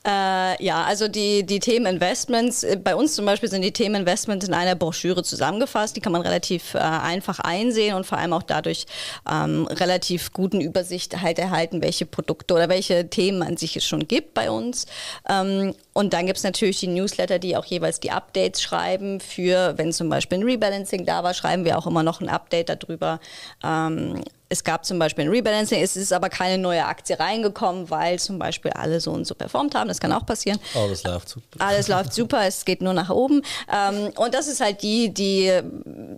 [0.05, 3.95] Äh, ja, also die, die Themen Investments, äh, bei uns zum Beispiel sind die Themen
[3.95, 5.95] Investments in einer Broschüre zusammengefasst.
[5.95, 8.85] Die kann man relativ äh, einfach einsehen und vor allem auch dadurch
[9.29, 14.07] ähm, relativ guten Übersicht halt erhalten, welche Produkte oder welche Themen an sich es schon
[14.07, 14.85] gibt bei uns.
[15.29, 19.77] Ähm, und dann gibt es natürlich die Newsletter, die auch jeweils die Updates schreiben für,
[19.77, 23.19] wenn zum Beispiel ein Rebalancing da war, schreiben wir auch immer noch ein Update darüber.
[23.63, 28.17] Ähm, es gab zum Beispiel ein Rebalancing, es ist aber keine neue Aktie reingekommen, weil
[28.19, 29.87] zum Beispiel alle so und so performt haben.
[29.87, 30.59] Das kann auch passieren.
[30.75, 31.47] Alles läuft super.
[31.59, 33.41] Alles läuft super, es geht nur nach oben.
[33.73, 35.51] Ähm, und das ist halt die, die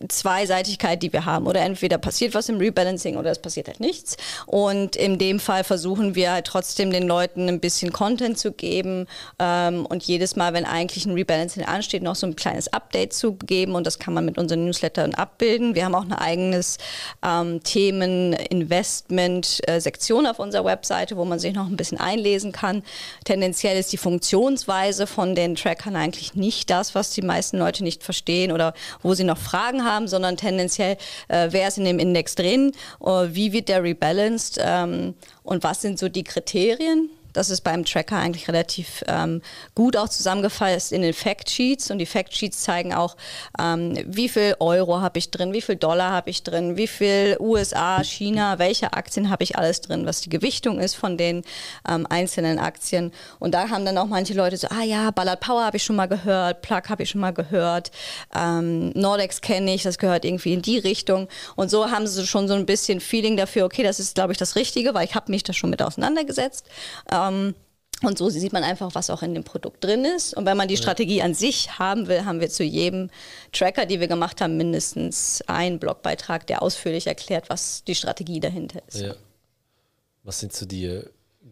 [0.07, 1.47] Zweiseitigkeit, die wir haben.
[1.47, 4.17] Oder entweder passiert was im Rebalancing oder es passiert halt nichts.
[4.45, 9.07] Und in dem Fall versuchen wir halt trotzdem den Leuten ein bisschen Content zu geben
[9.39, 13.33] ähm, und jedes Mal, wenn eigentlich ein Rebalancing ansteht, noch so ein kleines Update zu
[13.33, 13.75] geben.
[13.75, 15.75] Und das kann man mit unseren Newslettern abbilden.
[15.75, 16.77] Wir haben auch ein eigenes
[17.23, 22.83] ähm, Themen Investment-Sektion auf unserer Webseite, wo man sich noch ein bisschen einlesen kann.
[23.29, 28.03] Tendenziell ist die Funktionsweise von den Trackern eigentlich nicht das, was die meisten Leute nicht
[28.03, 32.33] verstehen oder wo sie noch Fragen haben, sondern tendenziell, äh, wer ist in dem Index
[32.33, 32.71] drin,
[33.05, 35.13] äh, wie wird der rebalanced ähm,
[35.43, 39.41] und was sind so die Kriterien, das ist beim Tracker eigentlich relativ ähm,
[39.75, 41.91] gut auch zusammengefasst in den Factsheets.
[41.91, 43.15] Und die Factsheets zeigen auch,
[43.59, 47.37] ähm, wie viel Euro habe ich drin, wie viel Dollar habe ich drin, wie viel
[47.39, 51.43] USA, China, welche Aktien habe ich alles drin, was die Gewichtung ist von den
[51.87, 53.11] ähm, einzelnen Aktien.
[53.39, 55.95] Und da haben dann auch manche Leute so, ah ja, Ballard Power habe ich schon
[55.95, 57.91] mal gehört, Plug habe ich schon mal gehört,
[58.35, 61.27] ähm, Nordex kenne ich, das gehört irgendwie in die Richtung.
[61.55, 64.37] Und so haben sie schon so ein bisschen Feeling dafür, okay, das ist, glaube ich,
[64.37, 66.65] das Richtige, weil ich habe mich da schon mit auseinandergesetzt.
[67.27, 67.55] Ähm,
[68.01, 70.33] und so sieht man einfach, was auch in dem Produkt drin ist.
[70.33, 73.09] Und wenn man die Strategie an sich haben will, haben wir zu jedem
[73.51, 78.81] Tracker, die wir gemacht haben, mindestens einen Blogbeitrag, der ausführlich erklärt, was die Strategie dahinter
[78.87, 79.01] ist.
[79.01, 79.15] Ja.
[80.23, 81.01] Was sind so die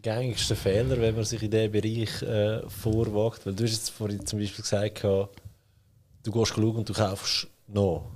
[0.00, 3.44] gängigsten Fehler, wenn man sich in diesem Bereich äh, vorwagt?
[3.44, 5.28] Weil du hast jetzt vorhin zum Beispiel gesagt, du
[6.32, 8.10] gehst schauen und du kaufst noch.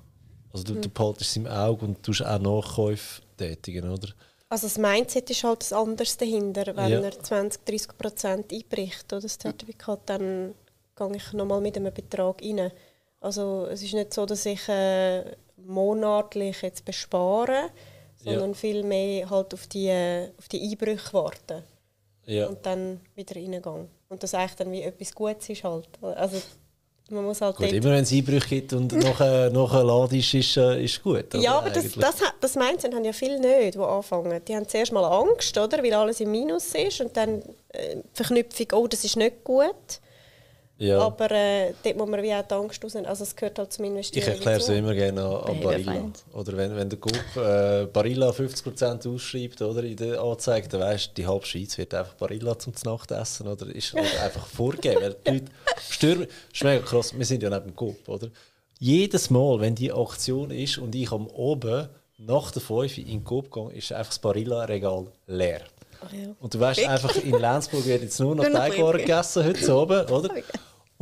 [0.53, 0.83] Also du, mhm.
[0.83, 4.09] du behaltest es im Auge und tust auch Nachkäufe tätigen, oder?
[4.53, 6.77] Also das Mindset ist halt das anderes dahinter.
[6.77, 7.01] Wenn ja.
[7.01, 10.55] er 20, 30 Prozent einbricht, oder das Zertifikat, dann
[10.95, 12.71] gehe ich nochmal mit einem Betrag rein.
[13.19, 15.25] Also es ist nicht so, dass ich äh,
[15.57, 17.71] monatlich jetzt bespare,
[18.23, 18.55] sondern ja.
[18.55, 19.91] viel mehr halt auf die,
[20.37, 21.63] auf die Einbrüche warten.
[22.27, 22.47] Ja.
[22.49, 23.89] Und dann wieder reingehen.
[24.11, 25.89] Und das eigentlich dann wie etwas Gutes ist halt.
[26.03, 26.43] Also
[27.13, 30.85] man muss halt gut, immer wenn es Einbrüche gibt und nachher, nachher ladest, ist, äh,
[30.85, 31.35] ist gut.
[31.35, 34.41] Ja, aber das, das, das Mindset haben ja viele nicht, die anfangen.
[34.47, 38.67] Die haben zuerst mal Angst, oder, weil alles im Minus ist und dann äh, Verknüpfung,
[38.73, 40.01] oh, das ist nicht gut.
[40.83, 40.99] Ja.
[40.99, 43.09] Aber äh, dort muss man wie auch die Angst rausnehmen.
[43.09, 44.27] Also es gehört halt zum Investieren.
[44.27, 46.11] Ich erkläre es immer gerne an, an Barilla.
[46.33, 51.11] Oder wenn, wenn der Coop äh, Barilla 50% ausschreibt oder, in der Anzeige, dann weißt
[51.11, 53.47] du, die halbe Schweiz wird einfach Barilla zum Nacht essen.
[53.47, 55.03] Oder ist oder einfach vorgegeben.
[55.03, 55.53] Weil die Leute
[55.89, 56.27] stürmen.
[56.27, 57.17] Das ist mega krass.
[57.17, 58.09] Wir sind ja neben dem Coop.
[58.09, 58.29] Oder?
[58.81, 63.25] Jedes Mal, wenn die Aktion ist und ich am oben nach der 5 in den
[63.25, 65.61] Coop gehe, ist einfach das Barilla-Regal leer.
[66.11, 66.35] ja.
[66.41, 70.31] Und du weißt einfach, in Lenzburg wird jetzt nur noch Teigwaren gegessen heute oben, oder?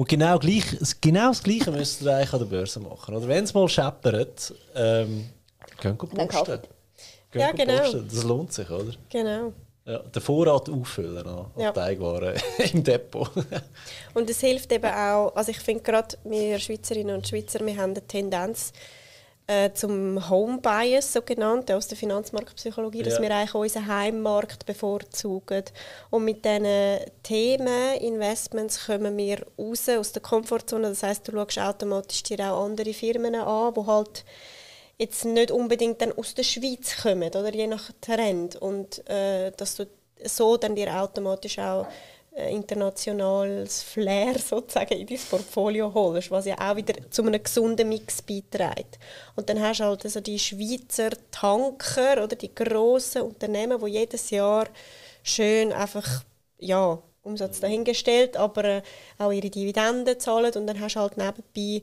[0.00, 0.64] Und genau, gleich,
[0.98, 3.14] genau das Gleiche müsst ihr eigentlich an der Börse machen.
[3.14, 5.28] Oder wenn es mal scheppert, ähm,
[5.78, 6.60] gehen wir posten.
[7.30, 7.76] Gehen ja, genau.
[7.80, 8.08] Posten.
[8.08, 8.94] Das lohnt sich, oder?
[9.10, 9.52] Genau.
[9.84, 11.70] Ja, den Vorrat auffüllen an ja.
[11.72, 12.34] Teigwaren
[12.72, 13.30] im Depot.
[14.14, 17.90] und es hilft eben auch, also ich finde gerade wir Schweizerinnen und Schweizer, wir haben
[17.90, 18.72] eine Tendenz,
[19.50, 25.64] äh, zum Home Bias, so genannt, aus der Finanzmarktpsychologie, dass wir eigentlich unseren Heimmarkt bevorzugen.
[26.10, 30.90] Und mit diesen Themen, Investments, kommen wir raus aus der Komfortzone.
[30.90, 34.24] Das heißt, du schaust automatisch dir auch andere Firmen an, die halt
[34.98, 38.54] jetzt nicht unbedingt dann aus der Schweiz kommen, oder je nach Trend.
[38.54, 39.86] Und äh, dass du
[40.24, 41.86] so dann dir automatisch auch
[42.48, 48.22] internationales Flair sozusagen in dein Portfolio holst, was ja auch wieder zu einem gesunden Mix
[48.22, 48.98] beiträgt.
[49.36, 54.30] Und dann hast du halt also die Schweizer Tanker oder die grossen Unternehmen, die jedes
[54.30, 54.66] Jahr
[55.22, 56.24] schön einfach
[56.58, 58.82] ja, Umsatz dahingestellt, aber äh,
[59.18, 61.82] auch ihre Dividenden zahlen und dann hast du halt nebenbei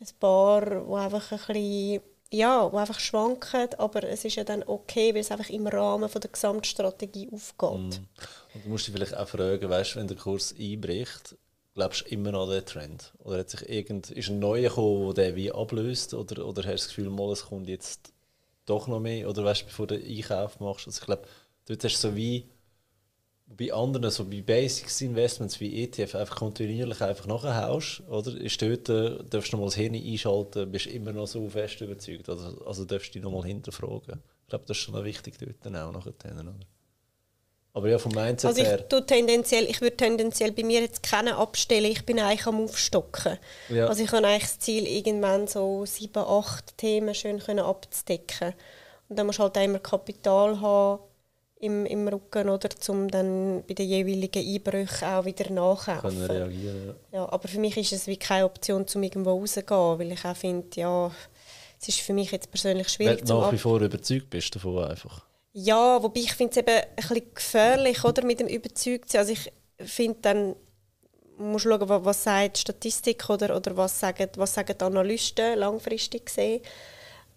[0.00, 4.62] ein paar, die einfach ein bisschen ja, die einfach schwanken, aber es ist ja dann
[4.64, 7.70] okay, weil es einfach im Rahmen von der Gesamtstrategie aufgeht.
[7.70, 8.06] Mm.
[8.54, 11.36] Und du musst dich vielleicht auch fragen, weißt, wenn der Kurs einbricht,
[11.74, 13.12] glaubst du immer noch an den Trend?
[13.18, 16.12] Oder hat sich irgend, ist ein neuer gekommen, der wie ablöst?
[16.12, 18.12] Oder, oder hast du das Gefühl, mal, es kommt jetzt
[18.66, 19.28] doch noch mehr?
[19.28, 20.86] Oder weißt, bevor du den Einkauf machst?
[20.86, 21.22] Also ich glaube,
[21.66, 22.46] dort hast du so wie
[23.56, 28.38] bei anderen, so bei Basics Investments wie ETF, einfach kontinuierlich einfach nachhaust, oder?
[28.38, 32.28] Ist dort, äh, darfst du nochmal das Hirn einschalten, bist immer noch so fest überzeugt.
[32.28, 34.22] Also, also darfst du dich nochmal hinterfragen.
[34.42, 36.54] Ich glaube, das ist schon noch wichtig dort auch nachher, oder?
[37.74, 38.88] Aber ja, vom Mindset also ich, her.
[39.06, 43.38] Tendenziell, ich würde tendenziell bei mir jetzt keinen abstellen, ich bin eigentlich am Aufstocken.
[43.68, 43.86] Ja.
[43.86, 48.54] Also ich habe eigentlich das Ziel, irgendwann so sieben, acht Themen schön können abzudecken.
[49.08, 51.07] Und dann musst du halt auch immer Kapital haben
[51.60, 56.10] im, im Rücken, oder, um dann bei den jeweiligen Einbrüchen auch wieder nachkaufen.
[56.10, 57.18] Können reagieren, ja.
[57.18, 57.32] ja.
[57.32, 60.68] Aber für mich ist es wie keine Option, um irgendwo rauszugehen, weil ich auch finde,
[60.76, 61.10] ja,
[61.80, 63.20] es ist für mich jetzt persönlich schwierig.
[63.20, 65.24] Wenn du nach wie vor überzeugt bist davon einfach.
[65.52, 69.20] Ja, wobei ich finde es eben ein bisschen gefährlich, oder, mit dem Überzeugtsein.
[69.20, 70.56] Also ich finde dann,
[71.38, 75.58] musst schauen, was, was sagt die Statistik oder, oder was, sagen, was sagen die Analysten
[75.58, 76.60] langfristig gesehen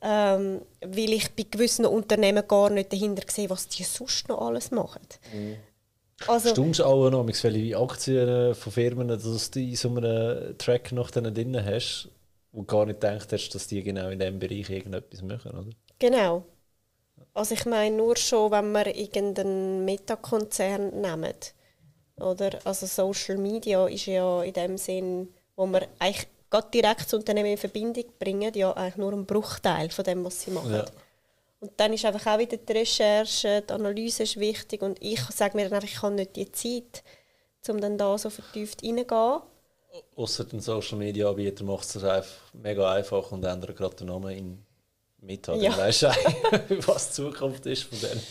[0.02, 4.72] ähm, weil ich bei gewissen Unternehmen gar nicht dahinter sehe, was die sonst noch alles
[4.72, 5.02] machen.
[5.34, 5.58] Mhm.
[6.28, 10.58] Also, Stimmst du auch noch, welche Aktien äh, von Firmen, dass du in so einem
[10.58, 12.10] Track noch drin hast,
[12.52, 15.70] wo du gar nicht gedacht hast, dass die genau in diesem Bereich irgendetwas machen, oder?
[16.00, 16.46] Genau.
[17.34, 21.34] Also ich meine nur schon, wenn wir irgendeinen Metakonzern nehmen,
[22.18, 22.60] oder?
[22.66, 27.52] Also Social Media ist ja in dem Sinn, wo man eigentlich gerade direkt das Unternehmen
[27.52, 30.74] in Verbindung bringen, ja eigentlich nur ein Bruchteil von dem, was sie machen.
[30.74, 30.86] Ja.
[31.62, 35.56] Und dann ist einfach auch wieder die Recherche, die Analyse ist wichtig und ich sage
[35.56, 37.04] mir dann einfach, ich habe nicht die Zeit,
[37.70, 39.42] um dann da so vertieft reingehen.
[40.16, 44.38] Außer den Social Media Anbieter macht es einfach mega einfach und ändert gerade den Namen
[44.38, 44.66] in
[45.20, 45.54] Meta.
[45.56, 45.72] Ja.
[45.72, 46.08] Dann weißt du
[46.88, 48.22] was die Zukunft ist von denen.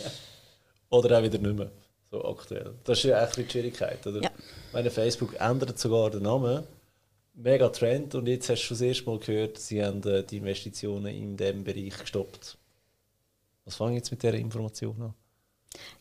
[0.90, 1.70] Oder auch wieder nicht mehr.
[2.10, 2.74] So aktuell.
[2.82, 4.04] Das ist ja echt die Schwierigkeit.
[4.06, 4.22] Oder?
[4.22, 4.30] Ja.
[4.72, 6.64] Meine Facebook ändert sogar den Namen
[7.34, 11.06] mega Trend und jetzt hast du das erste Mal gehört, sie haben äh, die Investitionen
[11.06, 12.58] in diesem Bereich gestoppt.
[13.64, 15.14] Was fange ich jetzt mit dieser Information an?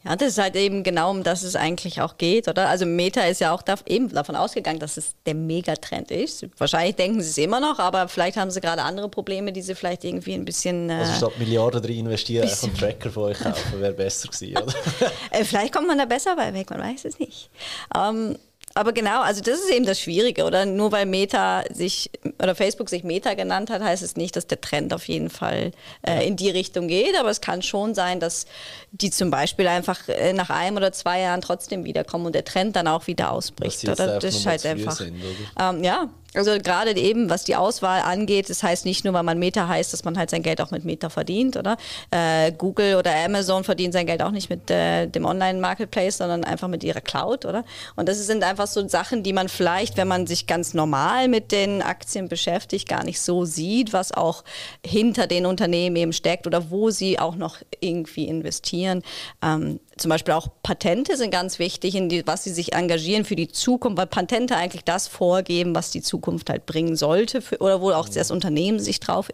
[0.04, 2.70] Ja, das ist halt eben genau um das es eigentlich auch geht, oder?
[2.70, 6.48] Also Meta ist ja auch da, eben davon ausgegangen, dass es der Megatrend ist.
[6.58, 9.76] Wahrscheinlich denken sie es immer noch, aber vielleicht haben sie gerade andere Probleme, die sie
[9.76, 10.90] vielleicht irgendwie ein bisschen.
[10.90, 14.58] Äh, also statt Milliarden drin investieren, einfach einen Tracker von euch kaufen, wäre besser gewesen,
[14.58, 14.74] oder?
[15.32, 17.52] Äh, vielleicht kommt man da besser bei weg, man weiß es nicht.
[17.96, 18.38] Ähm,
[18.76, 20.66] aber genau, also das ist eben das Schwierige, oder?
[20.66, 24.62] Nur weil Meta sich oder Facebook sich Meta genannt hat, heißt es nicht, dass der
[24.62, 25.72] Trend auf jeden Fall
[26.06, 27.18] äh, in die Richtung geht.
[27.20, 28.46] Aber es kann schon sein, dass
[28.92, 32.76] die zum Beispiel einfach äh, nach einem oder zwei Jahren trotzdem wiederkommen und der Trend
[32.76, 33.88] dann auch wieder ausbricht.
[33.88, 34.20] Oder?
[34.20, 34.98] Das ist halt einfach.
[34.98, 35.16] Sind,
[35.60, 39.40] ähm, ja, also gerade eben, was die Auswahl angeht, das heißt nicht nur, weil man
[39.40, 41.78] Meta heißt, dass man halt sein Geld auch mit Meta verdient, oder?
[42.12, 46.68] Äh, Google oder Amazon verdienen sein Geld auch nicht mit äh, dem Online-Marketplace, sondern einfach
[46.68, 47.66] mit ihrer Cloud, oder?
[47.96, 51.52] Und das sind einfach so Sachen, die man vielleicht, wenn man sich ganz normal mit
[51.52, 54.44] den Aktien beschäftigt, gar nicht so sieht, was auch
[54.86, 59.02] hinter den Unternehmen eben steckt oder wo sie auch noch irgendwie investieren.
[59.42, 63.36] Ähm, zum Beispiel auch Patente sind ganz wichtig, in die, was sie sich engagieren für
[63.36, 67.82] die Zukunft, weil Patente eigentlich das vorgeben, was die Zukunft halt bringen sollte für, oder
[67.82, 69.30] wo auch das Unternehmen sich drauf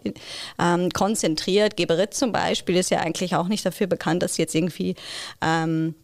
[0.60, 1.78] ähm, konzentriert.
[1.78, 4.96] Geberit zum Beispiel ist ja eigentlich auch nicht dafür bekannt, dass sie jetzt irgendwie
[5.42, 5.96] ähm,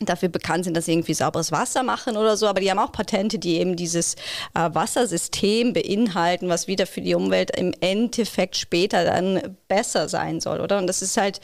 [0.00, 2.92] dafür bekannt sind, dass sie irgendwie sauberes Wasser machen oder so, aber die haben auch
[2.92, 4.14] Patente, die eben dieses
[4.54, 10.60] äh, Wassersystem beinhalten, was wieder für die Umwelt im Endeffekt später dann besser sein soll,
[10.60, 10.78] oder?
[10.78, 11.40] Und das ist halt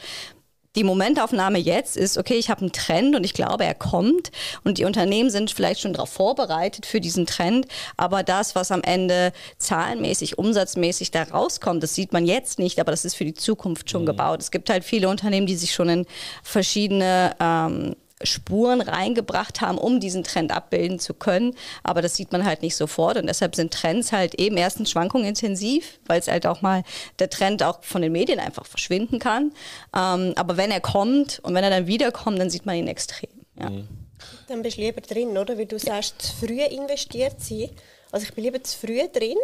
[0.75, 4.31] die Momentaufnahme jetzt ist, okay, ich habe einen Trend und ich glaube, er kommt
[4.63, 8.81] und die Unternehmen sind vielleicht schon darauf vorbereitet für diesen Trend, aber das, was am
[8.81, 13.33] Ende zahlenmäßig, umsatzmäßig da rauskommt, das sieht man jetzt nicht, aber das ist für die
[13.33, 14.07] Zukunft schon mhm.
[14.07, 14.41] gebaut.
[14.41, 16.05] Es gibt halt viele Unternehmen, die sich schon in
[16.43, 21.55] verschiedene ähm, Spuren reingebracht haben, um diesen Trend abbilden zu können.
[21.83, 25.99] Aber das sieht man halt nicht sofort und deshalb sind Trends halt eben erstens schwankungsintensiv,
[26.05, 26.83] weil es halt auch mal
[27.19, 29.53] der Trend auch von den Medien einfach verschwinden kann.
[29.95, 33.29] Ähm, aber wenn er kommt und wenn er dann wiederkommt, dann sieht man ihn extrem.
[33.59, 33.69] Ja.
[33.69, 33.87] Mhm.
[34.47, 35.57] Dann bist du lieber drin, oder?
[35.57, 37.69] Weil du sagst, zu früh investiert sein.
[38.11, 39.37] Also ich bin lieber zu früh drin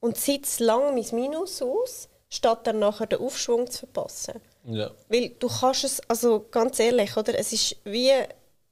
[0.00, 4.40] und sitze lang mein Minus aus, statt dann nachher den Aufschwung zu verpassen.
[4.64, 4.90] Ja.
[5.08, 8.12] Weil du kannst es, also ganz ehrlich, oder, es ist wie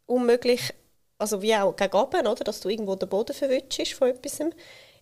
[0.07, 0.73] unmöglich,
[1.19, 4.41] also wie auch gegen oben, oder, dass du irgendwo den Boden verwutschst von etwas,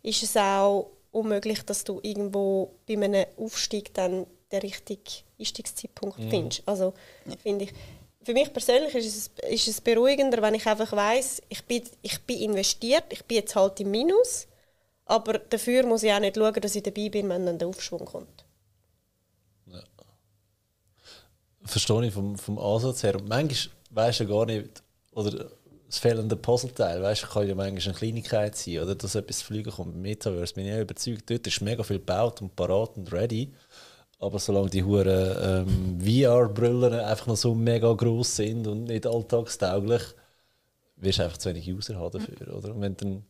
[0.03, 5.03] ist es auch unmöglich, dass du irgendwo bei einem Aufstieg dann den richtigen
[5.39, 6.31] Einstiegszeitpunkt mhm.
[6.31, 6.63] findest.
[6.67, 6.95] Also
[7.27, 7.35] ja.
[7.43, 7.73] finde ich,
[8.23, 12.21] für mich persönlich ist es, ist es beruhigender, wenn ich einfach weiß, ich bin, ich
[12.23, 14.47] bin investiert, ich bin jetzt halt im Minus,
[15.05, 18.05] aber dafür muss ich auch nicht schauen, dass ich dabei bin, wenn dann der Aufschwung
[18.05, 18.48] kommt
[21.69, 23.17] verstehe ich vom, vom Ansatz her.
[23.17, 25.51] Und manchmal weißt du gar nicht, oder
[25.87, 29.71] das fehlende Puzzleteil, weißt du, kann ja manchmal eine Kleinigkeit sein, oder dass etwas fliegen
[29.71, 29.95] kommt.
[29.95, 33.53] Mit Metaverse bin ich überzeugt, dort ist mega viel gebaut und parat und ready.
[34.21, 40.03] Aber solange die huren ähm, VR-Brillen einfach noch so mega groß sind und nicht alltagstauglich,
[40.97, 42.75] wirst du einfach zu wenig User haben dafür, oder?
[42.75, 43.25] Und wenn dann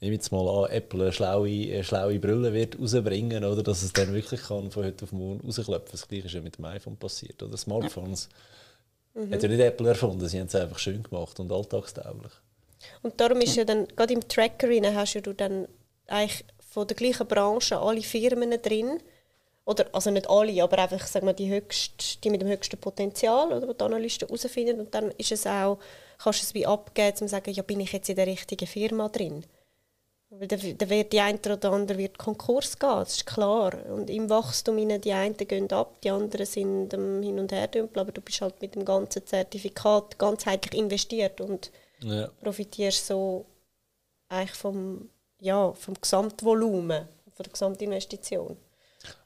[0.00, 3.92] nehme jetzt mal an, Apple eine schlaue, eine schlaue Brille wird rausbringen, oder dass es
[3.92, 5.92] dann wirklich kann von heute auf morgen rausklopfen.
[5.92, 7.56] Das gleiche ist ja mit dem iPhone passiert, oder?
[7.56, 8.28] Smartphones
[9.14, 9.32] mhm.
[9.32, 12.32] hat ja nicht Apple erfunden, sie haben es einfach schön gemacht und alltagstauglich.
[13.02, 15.66] Und darum ist ja dann, gerade im Tracker hast du dann
[16.06, 19.00] eigentlich von der gleichen Branche alle Firmen drin,
[19.64, 23.52] oder also nicht alle, aber einfach sag mal, die, höchst, die mit dem höchsten Potenzial,
[23.52, 24.78] oder, die Analysten herausfinden.
[24.78, 25.78] Und dann ist es auch,
[26.22, 28.66] kannst du es wie abgeben, um zu sagen, ja, bin ich jetzt in der richtigen
[28.66, 29.44] Firma drin?
[30.38, 33.74] Weil dann wird die eine oder andere wird Konkurs gehen, das ist klar.
[33.88, 38.00] Und im Wachstum die einen gehen ab, die anderen sind um, hin und her dümpeln,
[38.00, 41.70] aber du bist halt mit dem ganzen Zertifikat ganzheitlich investiert und
[42.00, 42.28] ja.
[42.42, 43.46] profitierst so
[44.28, 45.08] eigentlich vom,
[45.40, 48.56] ja, vom Gesamtvolumen, von der Gesamtinvestition.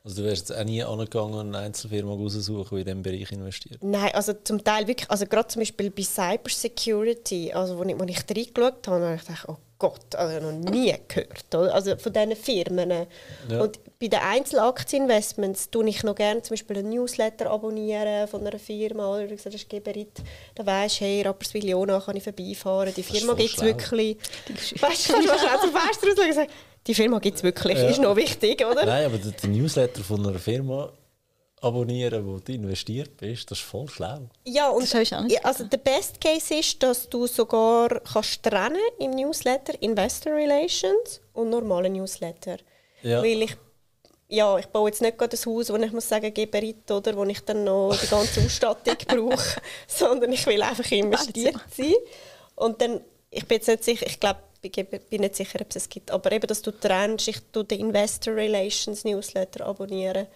[0.05, 3.83] Also du wärst jetzt auch nie angegangen, eine Einzelfirma raussuchen, die in diesem Bereich investiert?
[3.83, 8.05] Nein, also zum Teil wirklich, also gerade zum Beispiel bei Cybersecurity, also wo ich, wo
[8.05, 11.75] ich reingeschaut habe, habe ich gedacht, oh Gott, also noch nie gehört, oder?
[11.75, 12.91] also von diesen Firmen.
[13.49, 13.63] Ja.
[13.63, 18.59] Und bei den Einzelaktieninvestments tue ich noch gerne zum Beispiel einen Newsletter abonnieren von einer
[18.59, 20.23] Firma, oder ich sage, das ist Geberit,
[20.55, 24.19] da weisst du, hey, Rapperswil-Jona kann ich vorbeifahren, die Firma gibt es wirklich.
[24.49, 26.51] Weißt du, kannst du mal zum Fenster sagen,
[26.87, 27.89] die Firma gibt es wirklich, ja.
[27.89, 28.85] ist noch wichtig, oder?
[28.85, 30.93] Nein, aber der Newsletter von einer Firma
[31.61, 34.21] abonnieren, wo du investiert bist, das ist voll schlau.
[34.45, 34.95] Ja, und
[35.43, 41.51] also der Best Case ist, dass du sogar kannst trennen im Newsletter Investor Relations und
[41.51, 42.57] normale Newsletter.
[43.03, 43.23] Ja.
[43.23, 43.57] Weil ich
[44.33, 47.25] ja, ich baue jetzt nicht gerade ein Haus, wo ich muss sagen, Geberit, oder, wo
[47.25, 51.95] ich dann noch die ganze Ausstattung brauche, sondern ich will einfach investiert sein.
[52.55, 55.77] Und dann, ich bin jetzt nicht sicher, ich glaube, ich bin nicht sicher, ob es
[55.77, 60.29] es gibt, aber eben, dass du trennst, ich tue den Investor Relations Newsletter abonnieren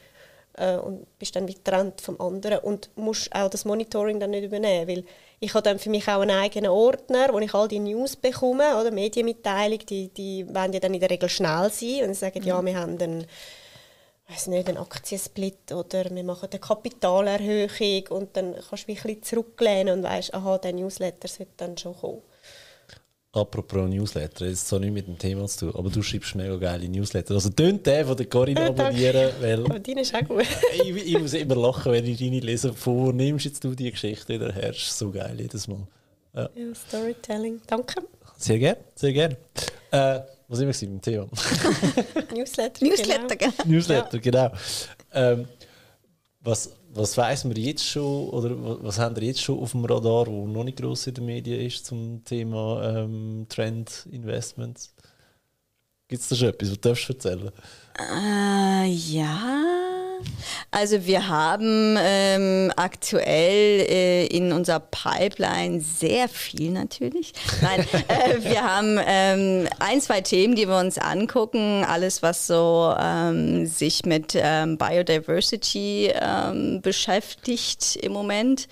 [0.57, 4.89] äh, und bist dann getrennt vom anderen und musst auch das Monitoring dann nicht übernehmen,
[4.89, 5.05] weil
[5.41, 8.81] ich habe dann für mich auch einen eigenen Ordner, wo ich all die News bekomme,
[8.81, 12.47] oder Medienmitteilung, die, die wollen ja dann in der Regel schnell sein und sagen, mhm.
[12.47, 13.27] ja, wir haben einen,
[14.29, 19.07] weiß nicht, einen Aktiensplit oder wir machen eine Kapitalerhöhung und dann kannst du mich ein
[19.09, 22.23] bisschen zurücklehnen und weißt, aha, der Newsletter sollte dann schon kommen.
[23.35, 26.57] Apropos Newsletter, das hat zwar nichts mit dem Thema zu tun, aber du schreibst mega
[26.57, 27.35] geile Newsletter.
[27.35, 29.65] Also tönt den von der Corinne abonnieren, weil...
[29.65, 30.47] Aber deine ist auch gut.
[30.73, 32.73] ich, ich, muss immer lachen, wenn ich deine lese.
[32.73, 34.73] Von wo nimmst jetzt du die Geschichte wieder her?
[34.73, 35.85] so geil jedes Mal.
[36.33, 36.49] Ja.
[36.55, 37.61] ja, Storytelling.
[37.67, 38.03] Danke.
[38.37, 39.37] Sehr gerne, sehr gerne.
[39.91, 41.27] Äh, was wir mit dem Thema?
[42.35, 43.53] Newsletter, Newsletter, genau.
[43.65, 44.53] Newsletter, genau.
[45.13, 45.49] Ähm,
[46.41, 48.51] was was weiß man jetzt schon oder
[48.83, 51.61] was haben wir jetzt schon auf dem Radar, wo noch nicht groß in den Medien
[51.61, 54.95] ist zum Thema ähm, Trend Investments?
[56.09, 57.51] Gibt es da schon etwas, was du erzählen
[57.99, 59.65] äh, Ja.
[60.75, 67.33] Also wir haben ähm, aktuell äh, in unserer Pipeline sehr viel natürlich.
[67.63, 71.85] Nein, äh, wir haben ähm, ein, zwei Themen, die wir uns angucken.
[71.85, 78.67] Alles, was so ähm, sich mit ähm, Biodiversity ähm, beschäftigt im Moment,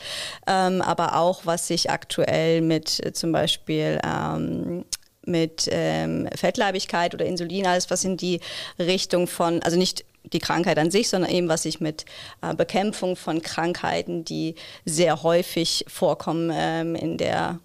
[0.49, 4.01] ähm, aber auch was sich aktuell mit äh, zum Beispiel
[5.25, 8.41] mit ähm, Fettleibigkeit oder Insulin, alles was in die
[8.79, 12.05] Richtung von, also nicht die Krankheit an sich, sondern eben was sich mit
[12.43, 14.55] äh, Bekämpfung von Krankheiten, die
[14.85, 17.59] sehr häufig vorkommen ähm, in der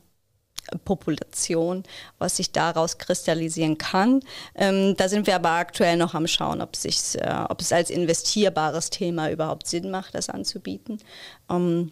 [0.83, 1.83] Population,
[2.17, 4.21] was sich daraus kristallisieren kann.
[4.55, 8.89] Ähm, da sind wir aber aktuell noch am Schauen, ob, äh, ob es als investierbares
[8.89, 10.99] Thema überhaupt Sinn macht, das anzubieten.
[11.49, 11.91] Ähm,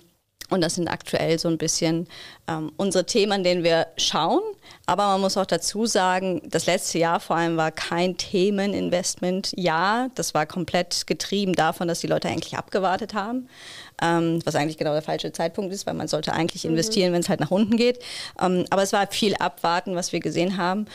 [0.49, 2.07] und das sind aktuell so ein bisschen
[2.47, 4.41] ähm, unsere Themen, an denen wir schauen.
[4.85, 9.51] Aber man muss auch dazu sagen, das letzte Jahr vor allem war kein Themeninvestment.
[9.55, 13.49] Ja, das war komplett getrieben davon, dass die Leute eigentlich abgewartet haben.
[14.01, 16.71] Ähm, was eigentlich genau der falsche Zeitpunkt ist, weil man sollte eigentlich mhm.
[16.71, 17.99] investieren, wenn es halt nach unten geht.
[18.39, 20.85] Ähm, aber es war viel abwarten, was wir gesehen haben.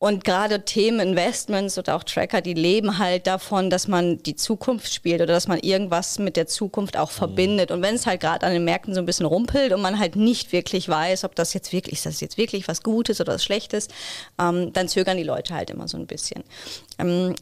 [0.00, 4.94] Und gerade Themen Investments oder auch Tracker, die leben halt davon, dass man die Zukunft
[4.94, 7.16] spielt oder dass man irgendwas mit der Zukunft auch mhm.
[7.16, 7.70] verbindet.
[7.72, 10.14] Und wenn es halt gerade an den Märkten so ein bisschen rumpelt und man halt
[10.14, 13.44] nicht wirklich weiß, ob das jetzt wirklich, ist das jetzt wirklich was Gutes oder was
[13.44, 13.88] Schlechtes,
[14.38, 16.44] ähm, dann zögern die Leute halt immer so ein bisschen.
[17.00, 17.34] Ähm,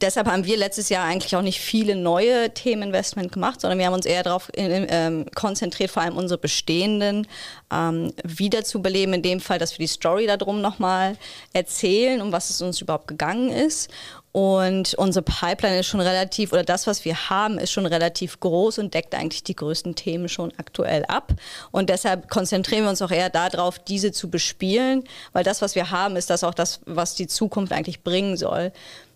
[0.00, 3.94] deshalb haben wir letztes Jahr eigentlich auch nicht viele neue Themeninvestment gemacht, sondern wir haben
[3.94, 7.26] uns eher darauf ähm, konzentriert, vor allem unsere bestehenden
[7.72, 9.14] ähm, wiederzubeleben.
[9.14, 11.16] In dem Fall, dass wir die Story darum nochmal
[11.52, 13.90] erzählen, um was es uns überhaupt gegangen ist.
[14.32, 18.78] Und unsere Pipeline ist schon relativ, oder das, was wir haben, ist schon relativ groß
[18.78, 21.32] und deckt eigentlich die größten Themen schon aktuell ab.
[21.70, 25.92] Und deshalb konzentrieren wir uns auch eher darauf, diese zu bespielen, weil das, was wir
[25.92, 28.72] haben, ist das auch das, was die Zukunft eigentlich bringen soll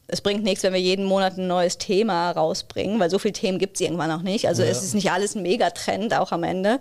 [0.09, 3.59] es bringt nichts, wenn wir jeden Monat ein neues Thema rausbringen, weil so viele Themen
[3.59, 4.49] gibt es irgendwann auch nicht.
[4.49, 4.71] Also ja.
[4.71, 6.81] es ist nicht alles ein Megatrend auch am Ende.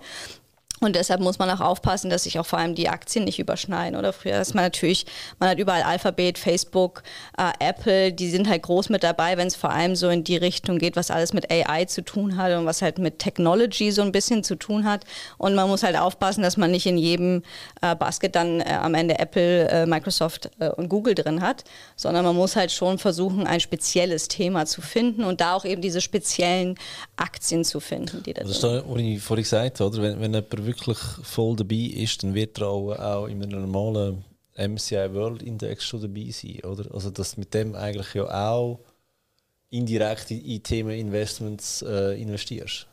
[0.80, 3.98] Und deshalb muss man auch aufpassen, dass sich auch vor allem die Aktien nicht überschneiden.
[3.98, 5.06] Oder früher ist man natürlich,
[5.38, 7.02] man hat überall Alphabet, Facebook,
[7.36, 10.36] äh, Apple, die sind halt groß mit dabei, wenn es vor allem so in die
[10.36, 14.02] Richtung geht, was alles mit AI zu tun hat und was halt mit Technology so
[14.02, 15.04] ein bisschen zu tun hat.
[15.36, 17.42] Und man muss halt aufpassen, dass man nicht in jedem
[17.82, 21.64] äh, Basket dann äh, am Ende Apple, äh, Microsoft äh, und Google drin hat,
[21.96, 25.82] sondern man muss halt schon versuchen, ein spezielles Thema zu finden und da auch eben
[25.82, 26.76] diese speziellen
[27.16, 30.02] Aktien zu finden, die da Das ist das, was ich vorhin gesagt habe, oder?
[30.02, 34.24] Wenn, wenn jemand wirklich voll dabei ist, dann wird er auch, auch in einem normalen
[34.56, 36.92] MCI World Index schon dabei sein, oder?
[36.94, 38.78] Also dass mit dem eigentlich ja auch
[39.70, 42.86] indirekt in, in Themen Investments äh, investierst.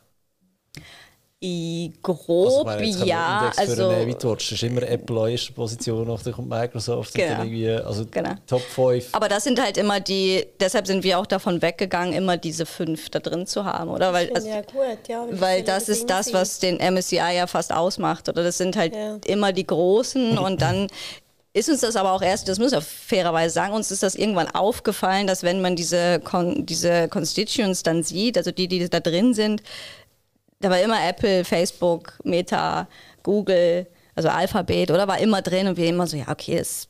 [1.44, 3.38] I, grob, Also, ich meine, ja.
[3.40, 4.22] Index für Also, eine Watch.
[4.48, 7.42] Das ist immer Apple an erster Position, nachher kommt Microsoft Genau.
[7.42, 8.30] irgendwie, also Genau.
[8.46, 9.08] Top 5.
[9.14, 13.10] aber das sind halt immer die, deshalb sind wir auch davon weggegangen, immer diese fünf
[13.10, 14.14] da drin zu haben, oder?
[14.14, 15.26] Weil, also, ja gut, ja.
[15.30, 18.42] weil das ist das, was den MSCI ja fast ausmacht, oder?
[18.42, 19.18] Das sind halt Ja.
[19.26, 20.86] immer die Großen und dann
[21.52, 24.14] ist uns das aber auch erst, das muss ich auch fairerweise sagen, uns ist das
[24.14, 29.00] irgendwann aufgefallen, dass wenn man diese, Con diese Constituents dann sieht, also die, die da
[29.00, 29.62] drin sind,
[30.60, 32.88] da war immer Apple, Facebook, Meta,
[33.22, 35.06] Google, also Alphabet, oder?
[35.08, 36.88] War immer drin und wir immer so, ja, okay, das,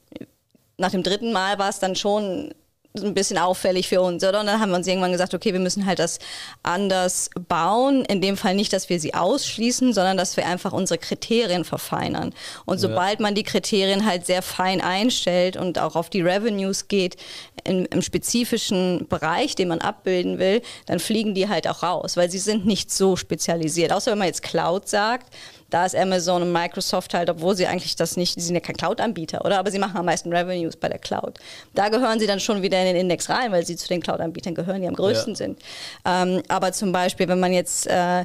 [0.78, 2.54] nach dem dritten Mal war es dann schon
[3.02, 4.40] ein bisschen auffällig für uns, oder?
[4.40, 6.18] Und dann haben wir uns irgendwann gesagt, okay, wir müssen halt das
[6.62, 8.04] anders bauen.
[8.04, 12.34] In dem Fall nicht, dass wir sie ausschließen, sondern dass wir einfach unsere Kriterien verfeinern.
[12.64, 17.16] Und sobald man die Kriterien halt sehr fein einstellt und auch auf die Revenues geht,
[17.64, 22.30] im, im spezifischen Bereich, den man abbilden will, dann fliegen die halt auch raus, weil
[22.30, 23.92] sie sind nicht so spezialisiert.
[23.92, 25.34] Außer wenn man jetzt Cloud sagt,
[25.70, 28.76] da ist Amazon und Microsoft halt, obwohl sie eigentlich das nicht, die sind ja kein
[28.76, 29.58] Cloud-Anbieter, oder?
[29.58, 31.38] Aber sie machen am meisten Revenues bei der Cloud.
[31.74, 34.54] Da gehören sie dann schon wieder in den Index rein, weil sie zu den Cloud-Anbietern
[34.54, 35.36] gehören, die am größten Ja.
[35.36, 35.58] sind.
[36.04, 38.20] Ähm, aber zum Beispiel, wenn man jetzt äh,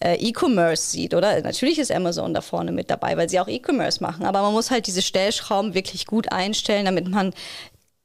[0.00, 1.40] äh, E-Commerce sieht, oder?
[1.42, 4.24] Natürlich ist Amazon da vorne mit dabei, weil sie auch E-Commerce machen.
[4.26, 7.32] Aber man muss halt diese Stellschrauben wirklich gut einstellen, damit man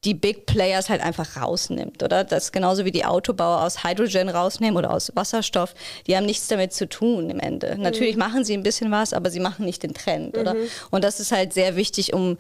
[0.04, 2.24] die Big Players halt einfach rausnimmt, oder?
[2.24, 5.76] Das ist genauso wie die Autobauer aus Hydrogen rausnehmen oder aus Wasserstoff.
[6.08, 7.78] Die haben nichts damit zu tun im Ende.
[7.78, 10.56] Natürlich machen sie ein bisschen was, aber sie machen nicht den Trend, oder?
[10.90, 12.38] Und das ist halt sehr wichtig, um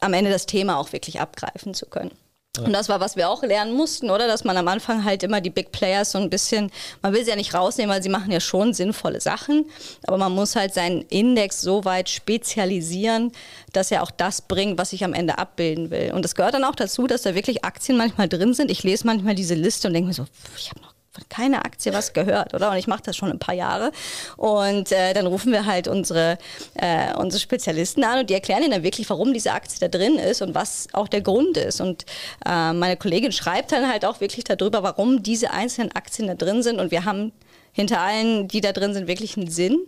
[0.00, 2.12] am Ende das Thema auch wirklich abgreifen zu können.
[2.58, 4.26] Und das war, was wir auch lernen mussten, oder?
[4.26, 7.30] Dass man am Anfang halt immer die Big Players so ein bisschen, man will sie
[7.30, 9.64] ja nicht rausnehmen, weil sie machen ja schon sinnvolle Sachen,
[10.06, 13.32] aber man muss halt seinen Index so weit spezialisieren,
[13.72, 16.12] dass er auch das bringt, was ich am Ende abbilden will.
[16.12, 18.70] Und das gehört dann auch dazu, dass da wirklich Aktien manchmal drin sind.
[18.70, 21.92] Ich lese manchmal diese Liste und denke mir so, ich habe noch von keiner Aktie
[21.92, 22.70] was gehört, oder?
[22.70, 23.92] Und ich mache das schon ein paar Jahre.
[24.38, 26.38] Und äh, dann rufen wir halt unsere,
[26.74, 30.16] äh, unsere Spezialisten an und die erklären ihnen dann wirklich, warum diese Aktie da drin
[30.16, 31.82] ist und was auch der Grund ist.
[31.82, 32.06] Und
[32.46, 36.62] äh, meine Kollegin schreibt dann halt auch wirklich darüber, warum diese einzelnen Aktien da drin
[36.62, 36.80] sind.
[36.80, 37.32] Und wir haben
[37.72, 39.80] hinter allen, die da drin sind, wirklich einen Sinn.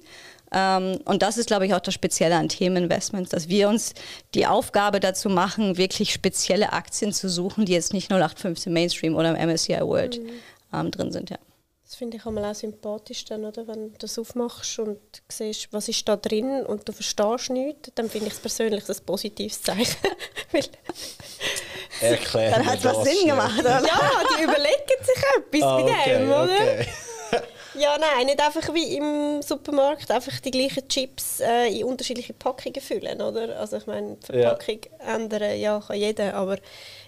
[0.53, 3.95] Ähm, und das ist, glaube ich, auch das Spezielle an Themeninvestments, dass wir uns
[4.35, 9.35] die Aufgabe dazu machen, wirklich spezielle Aktien zu suchen, die jetzt nicht 0815 Mainstream oder
[9.35, 10.21] im MSCI World
[10.81, 11.31] ähm, drin sind.
[11.31, 11.39] Ja.
[11.85, 13.69] Das finde ich einmal auch sympathisch, dann, oder?
[13.69, 14.99] wenn du das aufmachst und
[15.29, 18.97] siehst, was ist da drin und du verstehst nichts, dann finde ich es persönlich ein
[19.05, 19.97] positives Zeichen.
[20.53, 20.65] Weil,
[22.01, 23.81] Erklären Dann hat es was Sinn gemacht, oder?
[23.81, 24.01] ja,
[24.39, 26.45] die überlegen sich etwas Ah, bei okay, dem, oder?
[26.45, 26.87] okay.
[27.77, 32.81] Ja, nein, nicht einfach wie im Supermarkt einfach die gleichen Chips äh, in unterschiedliche Packungen
[32.81, 33.59] füllen, oder?
[33.59, 34.51] Also ich meine, die Ja.
[34.51, 36.59] Verpackung ändern, ja, kann jeder, aber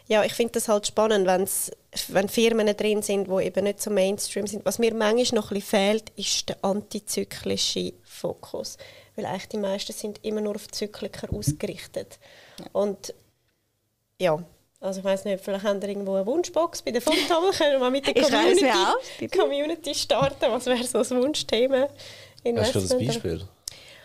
[0.08, 1.70] ja, ich finde das halt spannend, wenn's,
[2.08, 4.64] wenn Firmen drin sind, die eben nicht so Mainstream sind.
[4.64, 8.76] Was mir manchmal noch ein bisschen fehlt, ist der antizyklische Fokus,
[9.16, 12.18] weil eigentlich die meisten sind immer nur auf Zykliker ausgerichtet.
[12.72, 13.14] Und
[14.20, 14.38] ja,
[14.80, 17.78] also ich weiß nicht, vielleicht haben wir irgendwo eine Wunschbox bei der Fundtable, können wir
[17.78, 18.66] mal mit der Community,
[19.18, 19.38] bitte.
[19.38, 20.50] Community starten.
[20.50, 21.88] Was wäre so ein Wunschthema?
[22.56, 22.88] Hast du das?
[22.96, 23.42] Beispiel?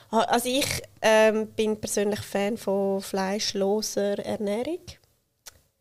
[0.09, 0.65] Ah, Also ich
[1.01, 4.79] ähm, bin persönlich Fan von fleischloser Ernährung,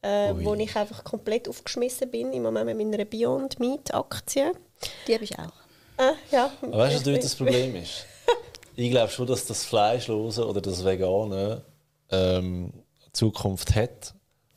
[0.02, 0.44] äh, Ui.
[0.44, 4.52] wo ich einfach komplett aufgeschmissen bin, im Moment mit meiner Beyond Meat Aktie.
[5.06, 5.52] Die habe ich auch.
[5.98, 6.50] Äh, ja.
[6.62, 8.06] Aber weißt du, was dort das Problem ist?
[8.76, 11.60] Ich glaube schon, dass das Fleischlose oder das Vegane
[12.10, 12.72] ähm,
[13.12, 14.14] Zukunft hat.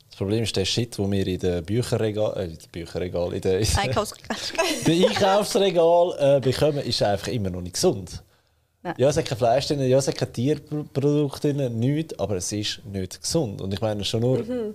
[0.08, 3.40] Das Problem ist der Shit, den wir in den Bücherregal, äh, in den Bücherregal, in
[3.42, 4.36] den, in den Einkaufsregal.
[4.86, 8.22] Einkaufsregal äh, bekommen, ist einfach immer noch nicht gesund.
[8.82, 8.94] Nein.
[8.96, 12.52] Ja, es hat kein Fleisch drin, ja, es hat kein Tierprodukt drin, nichts, aber es
[12.52, 13.60] ist nicht gesund.
[13.60, 14.74] Und ich meine schon nur,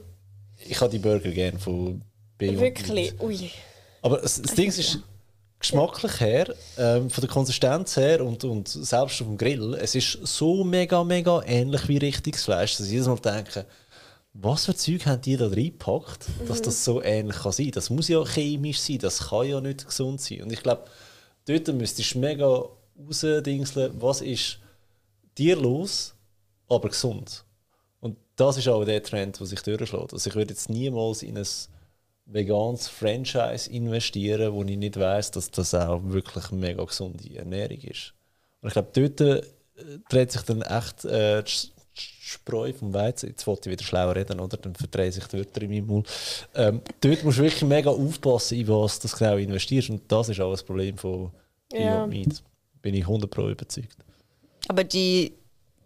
[0.67, 2.01] ich habe die Burger gerne von
[2.37, 2.61] Beyond Mhm.
[2.61, 3.51] Wirklich, ui.
[4.01, 4.99] aber das, das Ding ist,
[5.59, 10.19] geschmacklich her, ähm, von der Konsistenz her und, und selbst auf dem Grill, es ist
[10.23, 13.65] so mega, mega ähnlich wie richtiges Fleisch, dass ich jedes Mal denke,
[14.33, 18.07] was für Zeug haben die da reingepackt, dass das so ähnlich kann sein Das muss
[18.07, 20.43] ja chemisch sein, das kann ja nicht gesund sein.
[20.43, 20.85] Und ich glaube,
[21.45, 22.63] dort müsstest du mega
[23.07, 24.59] rausdingseln, was ist
[25.35, 26.13] tierlos,
[26.69, 27.43] aber gesund.
[28.39, 30.13] Das ist auch der Trend, der sich durchschlägt.
[30.13, 31.47] Also ich würde jetzt niemals in ein
[32.25, 37.79] veganes Franchise investieren, wo ich nicht weiß, dass das auch wirklich eine mega gesunde Ernährung
[37.81, 38.13] ist.
[38.61, 39.41] Und ich glaube, dort äh,
[40.09, 41.51] dreht sich dann echt äh, die
[41.93, 43.29] Spreu vom Weizen.
[43.29, 44.57] Jetzt wollte ich wieder schlauer reden, oder?
[44.57, 46.07] Dann verdrehe sich die Wörter in meinem Mund.
[46.55, 49.89] Ähm, dort musst du wirklich mega aufpassen, in was du genau investierst.
[49.89, 51.31] Und das ist auch das Problem von
[51.73, 52.05] Ja.
[52.05, 52.43] Beyond Meat.
[52.81, 53.97] Bin ich 100 Pro überzeugt.
[54.67, 55.33] Aber die,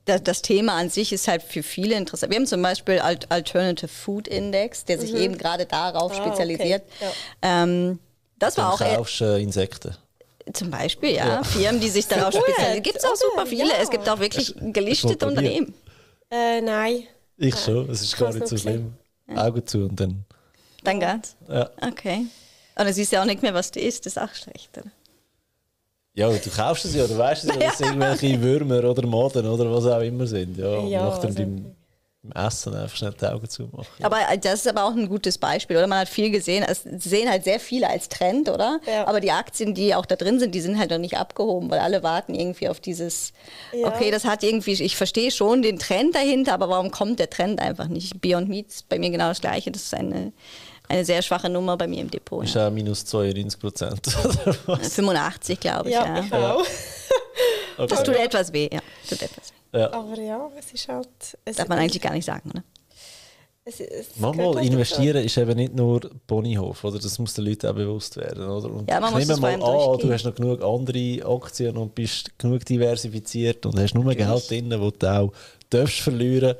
[0.06, 2.32] das, das Thema an sich ist halt für viele interessant.
[2.32, 6.84] Wir haben zum Beispiel Alt Alternative Food Index, der sich eben gerade darauf Ah, spezialisiert.
[6.99, 7.12] okay.
[7.43, 7.64] Ja.
[7.64, 7.99] Ähm,
[8.39, 9.95] das war Dann auch eher- kaufst äh, Insekten.
[10.51, 12.84] zum Beispiel, ja, Firmen, die sich darauf spezialisieren.
[12.84, 13.70] Gibt es auch super viele.
[13.70, 13.76] Ja.
[13.82, 15.26] Es gibt auch wirklich gelistete.
[15.26, 15.74] Unternehmen.
[16.30, 17.04] Äh, nein.
[17.38, 18.93] Ich schon, es ist Ich gar nicht so schlimm.
[19.36, 20.26] Augen zu und dann.
[20.84, 21.36] Dann geht's.
[21.47, 21.70] Ja.
[21.82, 22.26] Okay.
[22.76, 24.06] Und dann siehst du ja auch nicht mehr, was du isst.
[24.06, 24.70] Das ist auch schlecht.
[24.78, 24.91] Oder?
[26.16, 29.47] Ja, du kaufst es ja, du weißt es ja, dass es irgendwelche Würmer oder Maden
[29.47, 30.57] oder was auch immer sind.
[30.57, 31.76] Ja, und Ja, nach dem also- beim,
[32.36, 33.86] Essen einfach schnell die Augen zumachen.
[34.01, 35.88] Aber das ist aber auch ein gutes Beispiel, oder?
[35.88, 36.64] Man hat viel gesehen.
[36.66, 38.80] Es sehen halt sehr viele als Trend, oder?
[38.88, 39.05] Ja.
[39.07, 41.80] Aber die Aktien, die auch da drin sind, die sind halt noch nicht abgehoben, weil
[41.80, 43.34] alle warten irgendwie auf dieses,
[43.74, 43.88] Ja.
[43.89, 47.59] okay, das hat irgendwie, ich verstehe schon den Trend dahinter, aber warum kommt der Trend
[47.59, 48.22] einfach nicht?
[48.22, 49.72] Beyond Meat ist bei mir genau das Gleiche.
[49.72, 50.32] Das ist eine,
[50.90, 52.44] eine sehr schwache Nummer bei mir im Depot.
[52.44, 52.68] Ist Ja.
[52.68, 54.06] auch minus 92 Prozent.
[54.82, 56.24] 85, glaube ich, Ja, ja.
[56.24, 57.88] ich auch.
[57.88, 58.80] Das tut etwas weh, ja.
[59.10, 59.82] Tut etwas weh.
[59.82, 61.08] Aber ja, es ist halt.
[61.46, 62.64] Es, Darf man eigentlich gar nicht sagen, oder?
[63.66, 67.00] Es, es Manchmal investieren ist eben nicht nur Ponyhof, oder?
[67.00, 68.70] Das muss den Leuten auch bewusst werden, oder?
[68.70, 69.64] Und Ja, man ich muss nehme mal
[69.94, 74.50] an, du hast noch genug andere Aktien und bist genug diversifiziert und hast nur Geld
[74.50, 75.32] drin, wo du auch
[75.70, 76.56] darfst verlieren,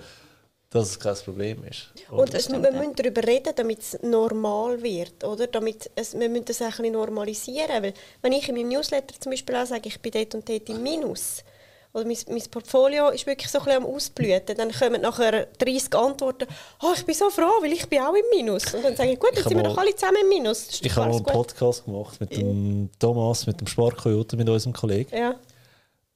[0.74, 1.94] dass es kein Problem ist.
[2.10, 5.48] Und es, wir müssen darüber reden, damit es normal wird, oder?
[5.48, 7.84] Damit es, wir müssen das ein bisschen normalisieren.
[7.84, 10.68] Weil, wenn ich in meinem Newsletter zum Beispiel auch sage, ich bin dort und dort
[10.70, 11.44] im Minus,
[11.94, 15.94] oder mein, mein Portfolio ist wirklich so ein bisschen am Ausblüten, dann kommen nachher 30
[15.94, 16.48] Antworten,
[16.82, 18.74] oh, ich bin so froh, weil ich bin auch im Minus.
[18.74, 20.70] Und dann sage ich, gut, jetzt sind wir doch alle zusammen im Minus.
[20.70, 21.34] Ist Ich habe mal einen gut.
[21.34, 25.36] Podcast gemacht mit dem Thomas, mit dem Sparkoyote, mit unserem Kollegen, Ja.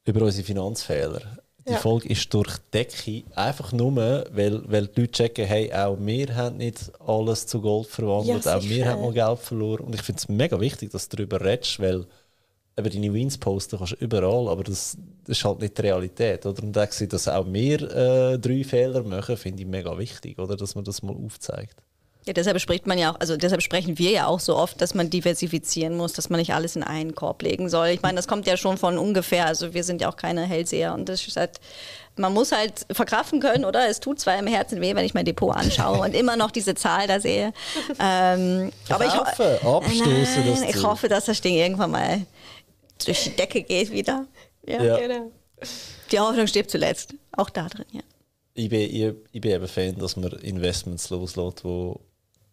[0.05, 1.22] über unsere Finanzfehler.
[1.68, 1.80] Die Ja.
[1.80, 6.34] Folge ist durch die Decke, einfach nur, weil, weil die Leute checken, hey, auch wir
[6.36, 9.86] haben nicht alles zu Gold verwandelt, Ja, auch wir haben mal Geld verloren.
[9.86, 12.05] Und ich finde es mega wichtig, dass du darüber redest, weil
[12.78, 16.45] eben deine Wins posten kannst du überall, aber das, das ist halt nicht die Realität.
[16.45, 16.63] Oder?
[16.63, 20.55] Und auch, dass auch wir äh, drei Fehler machen, finde ich mega wichtig, oder?
[20.55, 21.76] dass man das mal aufzeigt.
[22.28, 24.93] Ja, deshalb spricht man ja auch, also deshalb sprechen wir ja auch so oft, dass
[24.93, 27.88] man diversifizieren muss, dass man nicht alles in einen Korb legen soll.
[27.88, 30.93] Ich meine, das kommt ja schon von ungefähr, also wir sind ja auch keine Hellseher
[30.93, 31.59] und das ist halt,
[32.17, 33.88] man muss halt verkraften können, oder?
[33.88, 36.75] Es tut zwar im Herzen weh, wenn ich mein Depot anschaue und immer noch diese
[36.75, 37.53] Zahl da sehe.
[37.99, 42.21] Ähm, aber ich, ho- Verkaufen, abstoßen, Nein, das ich hoffe, dass das Ding irgendwann mal
[43.05, 44.25] durch die Decke geht wieder.
[44.65, 44.84] Ja.
[44.84, 44.97] Ja.
[44.97, 45.32] Genau.
[46.11, 47.13] Die Hoffnung stirbt zuletzt.
[47.36, 48.01] Auch da drin, ja.
[48.53, 51.99] Ich bin, ich, ich bin eben Fan, dass man Investments loslässt, wo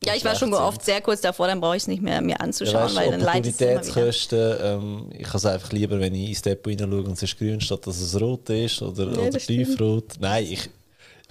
[0.06, 2.40] Ja, ich war schon oft sehr kurz davor, dann brauche ich es nicht mehr mir
[2.40, 6.42] anzuschauen, Ja, weil dann leidet es ähm, ich habe es einfach lieber, wenn ich ins
[6.42, 10.14] Depot hineinschaue und es ist grün, statt dass es rot ist oder, oder das tiefrot.
[10.20, 10.70] Nein, ich,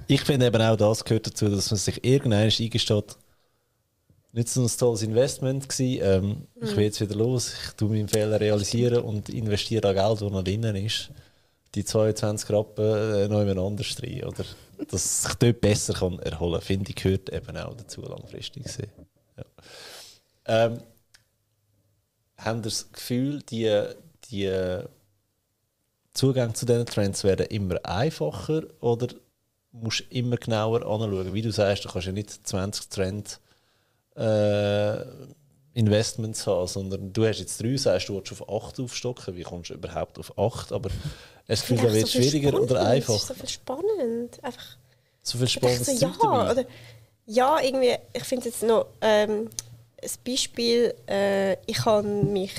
[0.08, 3.18] ich finde eben auch das gehört dazu, dass man sich irgendwann eingesteht,
[4.34, 6.76] nicht so ein tolles Investment gewesen, ähm, ich Mhm.
[6.78, 10.44] will jetzt wieder los, ich tue meinen Fehler realisieren und investiere an Geld, das noch
[10.44, 11.12] drinnen ist.
[11.76, 14.46] Die 22 Rappen äh, noch jemand anders rein, oder?
[14.90, 18.92] Dass sich dort besser kann erholen kann, finde ich, gehört eben auch dazu langfristig gesehen.
[19.38, 19.46] Ja.
[20.46, 20.82] Ähm,
[22.38, 23.84] haben das Gefühl, die,
[24.30, 24.84] die
[26.14, 29.08] Zugang zu diesen Trends werden immer einfacher oder
[29.72, 31.34] musst du immer genauer anschauen?
[31.34, 33.40] Wie du sagst, du kannst ja nicht 20 Trend
[34.16, 35.04] äh,
[35.74, 39.36] Investments haben, sondern du hast jetzt drei, sagst du, willst auf 8 aufstocken.
[39.36, 40.72] Wie kommst du überhaupt auf 8?
[40.72, 40.90] Aber
[41.48, 43.04] es Ich Gefühl, finde da wird so schwieriger oder spannend.
[43.04, 43.20] Es ist einfacher.
[43.20, 44.44] so viel spannend.
[44.44, 44.78] Einfach
[45.24, 46.66] So viel spannendes so, Zeug ja, oder,
[47.26, 49.50] ja, irgendwie, ich finde jetzt noch ähm,
[50.02, 52.54] ein Beispiel, äh, ich habe mich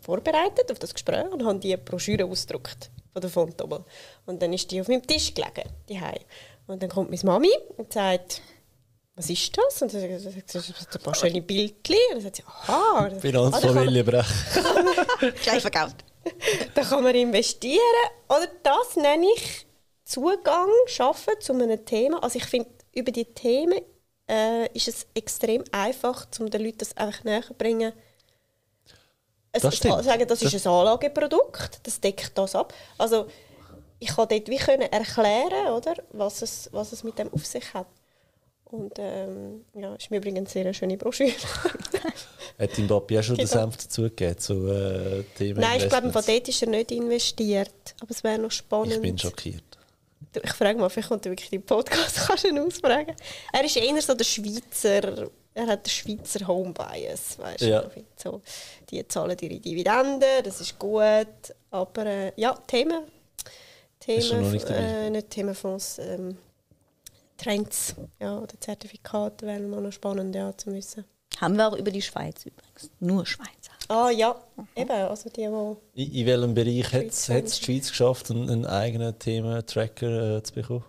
[0.00, 3.84] vorbereitet auf das Gespräch und habe die Broschüre ausgedruckt von der Fontobel.
[4.26, 6.00] Und dann ist die auf meinem Tisch gelegen, die
[6.66, 8.42] Und dann kommt meine Mami und sagt,
[9.20, 9.82] was ist das?
[9.82, 11.96] Und dann sagt sie, das sind ein paar schöne Bildchen.
[12.08, 12.72] Und dann sagt sie, aha.
[12.72, 14.34] Ah, da kann man- Finanzfamilie brechen.
[15.42, 15.96] Gleich verkauft.
[16.74, 17.78] da kann man investieren.
[18.28, 19.66] Oder das nenne ich
[20.04, 22.22] Zugang schaffen zu einem Thema.
[22.22, 23.80] Also ich finde, über die Themen
[24.28, 27.92] äh, ist es extrem einfach, um den Leuten das einfach näher zu bringen.
[29.52, 30.02] Es, Das stimmt.
[30.04, 32.72] Sagen, das ist ein Anlageprodukt, das deckt das ab.
[32.96, 33.26] Also
[33.98, 37.74] ich kann dort wie können erklären, oder, was, es, was es mit dem auf sich
[37.74, 37.86] hat.
[38.70, 41.32] Und ähm, ja, ist mir übrigens eine sehr schöne Broschüre.
[42.58, 43.36] Hat Mbappé auch schon genau.
[43.36, 47.94] den Senf dazugegeben zu äh, Themen Nein, ich glaube, von dort ist er nicht investiert.
[48.00, 48.94] Aber es wäre noch spannend.
[48.94, 49.64] Ich bin schockiert.
[50.32, 53.16] Ich frage mal, vielleicht kommt er wirklich den Podcast, kannst du ihn ausfragen.
[53.52, 57.90] Er ist eher so der Schweizer, er hat den Schweizer Home Bias, weißt ja.
[58.16, 58.40] so,
[58.88, 61.26] die zahlen ihre Dividenden, das ist gut,
[61.72, 63.02] aber äh, ja, Themen,
[63.98, 66.38] Themen, äh, nicht Themenfonds, ähm,
[67.40, 71.04] Trends ja, oder Zertifikate wären noch spannend ja, zu wissen.
[71.40, 72.90] Haben wir auch über die Schweiz übrigens.
[73.00, 73.72] Nur Schweizer.
[73.88, 74.66] Ah ja, mhm.
[74.76, 74.90] eben.
[74.90, 75.48] Also die,
[75.96, 80.42] die in, in welchem Bereich hat es die Schweiz geschafft, einen, einen eigenen Thementracker äh,
[80.42, 80.84] zu bekommen?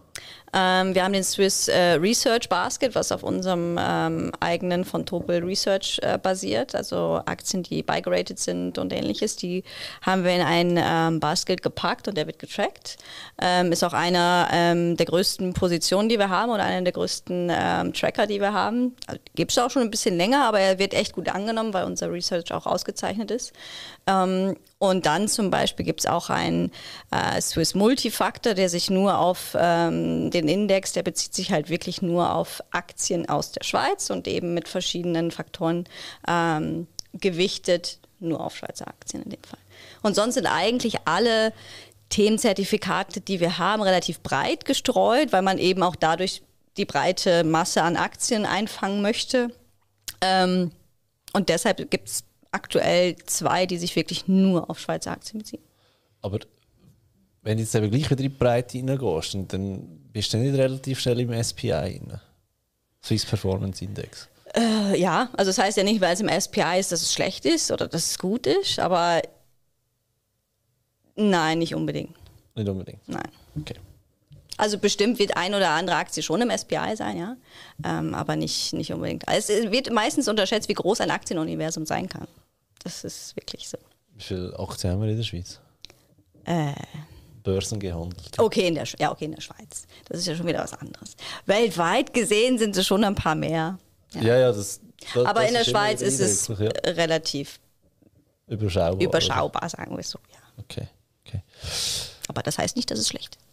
[0.53, 5.43] Ähm, wir haben den Swiss äh, Research Basket, was auf unserem ähm, eigenen von Topel
[5.43, 6.75] Research äh, basiert.
[6.75, 9.63] Also Aktien, die bygerated sind und ähnliches, die
[10.01, 12.97] haben wir in ein ähm, Basket gepackt und der wird getrackt.
[13.41, 17.49] Ähm, ist auch einer ähm, der größten Positionen, die wir haben oder einer der größten
[17.49, 18.95] ähm, Tracker, die wir haben.
[19.35, 22.11] Gibt es auch schon ein bisschen länger, aber er wird echt gut angenommen, weil unser
[22.11, 23.53] Research auch ausgezeichnet ist.
[24.05, 26.71] und dann zum Beispiel gibt es auch einen
[27.11, 32.01] äh, Swiss Multifactor, der sich nur auf den den Index, der bezieht sich halt wirklich
[32.01, 35.85] nur auf Aktien aus der Schweiz und eben mit verschiedenen Faktoren
[36.27, 39.59] ähm, gewichtet, nur auf Schweizer Aktien in dem Fall.
[40.01, 41.53] Und sonst sind eigentlich alle
[42.09, 46.43] Themenzertifikate, die wir haben, relativ breit gestreut, weil man eben auch dadurch
[46.77, 49.49] die breite Masse an Aktien einfangen möchte.
[50.21, 50.71] Ähm,
[51.33, 55.63] und deshalb gibt es aktuell zwei, die sich wirklich nur auf Schweizer Aktien beziehen.
[56.21, 56.39] Aber
[57.41, 60.99] wenn du jetzt eben gleich wieder in die Breite reingehst, dann bist du nicht relativ
[60.99, 62.19] schnell im SPI rein?
[63.03, 64.27] Swiss Performance Index.
[64.53, 67.45] Äh, ja, also das heißt ja nicht, weil es im SPI ist, dass es schlecht
[67.45, 69.21] ist oder dass es gut ist, aber
[71.15, 72.15] nein, nicht unbedingt.
[72.55, 73.07] Nicht unbedingt?
[73.07, 73.29] Nein.
[73.59, 73.75] Okay.
[74.57, 77.37] Also bestimmt wird ein oder andere Aktie schon im SPI sein, ja,
[77.83, 79.27] ähm, aber nicht, nicht unbedingt.
[79.27, 82.27] Also es wird meistens unterschätzt, wie groß ein Aktienuniversum sein kann.
[82.83, 83.77] Das ist wirklich so.
[84.15, 85.59] Wie viele Aktien haben wir in der Schweiz?
[86.45, 86.73] Äh,
[87.43, 88.37] Börsen gehandelt.
[88.37, 89.87] Okay, in der, ja, okay, in der Schweiz.
[90.07, 91.15] Das ist ja schon wieder was anderes.
[91.45, 93.77] Weltweit gesehen sind es schon ein paar mehr.
[94.13, 94.81] Ja, ja, ja das,
[95.13, 96.69] das, Aber das in der Schweiz ist es ja.
[96.85, 97.59] relativ
[98.47, 100.19] überschaubar, überschaubar sagen wir es so.
[100.31, 100.63] Ja.
[100.63, 100.87] Okay,
[101.25, 101.41] okay.
[102.27, 103.51] Aber das heißt nicht, dass es schlecht ist.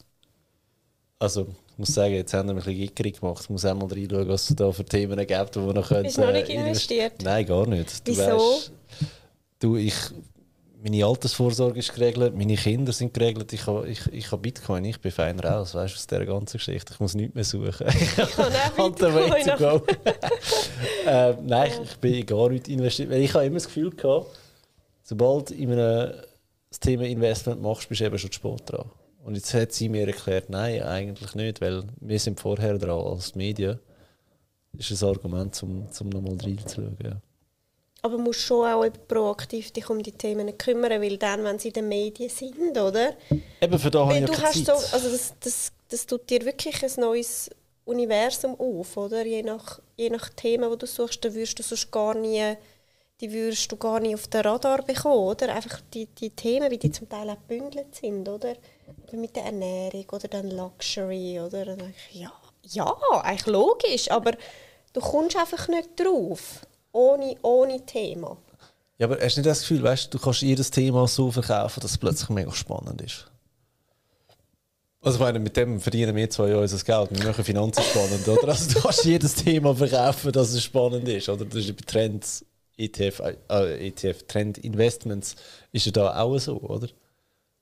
[1.21, 3.43] Also, ich muss sagen, jetzt haben wir ein bisschen gickerig gemacht.
[3.43, 6.05] Ich muss auch mal reinschauen, was es da für Themen gibt, wo wir noch können.
[6.05, 7.15] Bist du noch nicht äh, investiert?
[7.23, 8.07] Nein, gar nicht.
[8.07, 8.23] Du Wieso?
[8.23, 8.73] Weißt,
[9.59, 9.95] du, ich
[10.83, 15.01] meine Altersvorsorge ist geregelt, meine Kinder sind geregelt, ich habe ich, ich hab Bitcoin, ich
[15.01, 16.93] bin fein raus, weißt du, aus dieser ganzen Geschichte.
[16.93, 17.87] Ich muss nichts mehr suchen.
[17.89, 19.83] Ich habe Bitcoin.
[21.07, 23.13] äh, nein, ich, ich bin gar nicht investiert.
[23.13, 24.27] Ich habe immer das Gefühl gehabt,
[25.03, 26.13] sobald du in einem
[26.71, 28.91] das Thema Investment machst, bist du eben schon zu spät dran.
[29.25, 33.35] Und jetzt hat sie mir erklärt, nein, eigentlich nicht, weil wir sind vorher dran als
[33.35, 33.79] Medien.
[34.73, 36.97] Das ist ein Argument, um, um nochmal reinzuschauen.
[37.03, 37.21] Ja.
[38.03, 41.69] Aber du musst schon auch proaktiv dich um die Themen kümmern, weil dann, wenn sie
[41.69, 43.17] in den Medien sind, oder?
[43.61, 46.83] Eben, für da habe ich du hast so, also das, das, das tut dir wirklich
[46.83, 47.51] ein neues
[47.85, 49.27] Universum auf, oder?
[49.27, 52.55] Je nach, je nach Thema, wo du suchst, dann würdest du sonst gar nie,
[53.21, 55.53] die würdest du gar nicht auf den Radar bekommen, oder?
[55.53, 58.55] Einfach die, die Themen, wie die zum Teil auch gebündelt sind, oder?
[59.11, 61.65] Mit der Ernährung oder dann Luxury, oder?
[61.65, 62.33] Dann ich, ja,
[62.63, 64.33] ja, eigentlich logisch, aber
[64.93, 66.63] du kommst einfach nicht drauf
[66.93, 68.37] ohne, ohne Thema.
[68.99, 71.93] Ja, aber hast du nicht das Gefühl, weißt, du kannst jedes Thema so verkaufen, dass
[71.93, 73.31] es plötzlich mega spannend ist?
[75.01, 77.17] Also ich meine, mit dem verdienen wir zwei Jahre unser Geld.
[77.17, 78.49] Wir machen Finanzen spannend, oder?
[78.49, 81.45] Also du kannst jedes Thema verkaufen, dass es spannend ist, oder?
[81.45, 82.45] Das ist bei Trends,
[82.77, 85.37] ETF, äh, ETF, Trend Investments
[85.71, 86.89] ist ja da auch so, oder?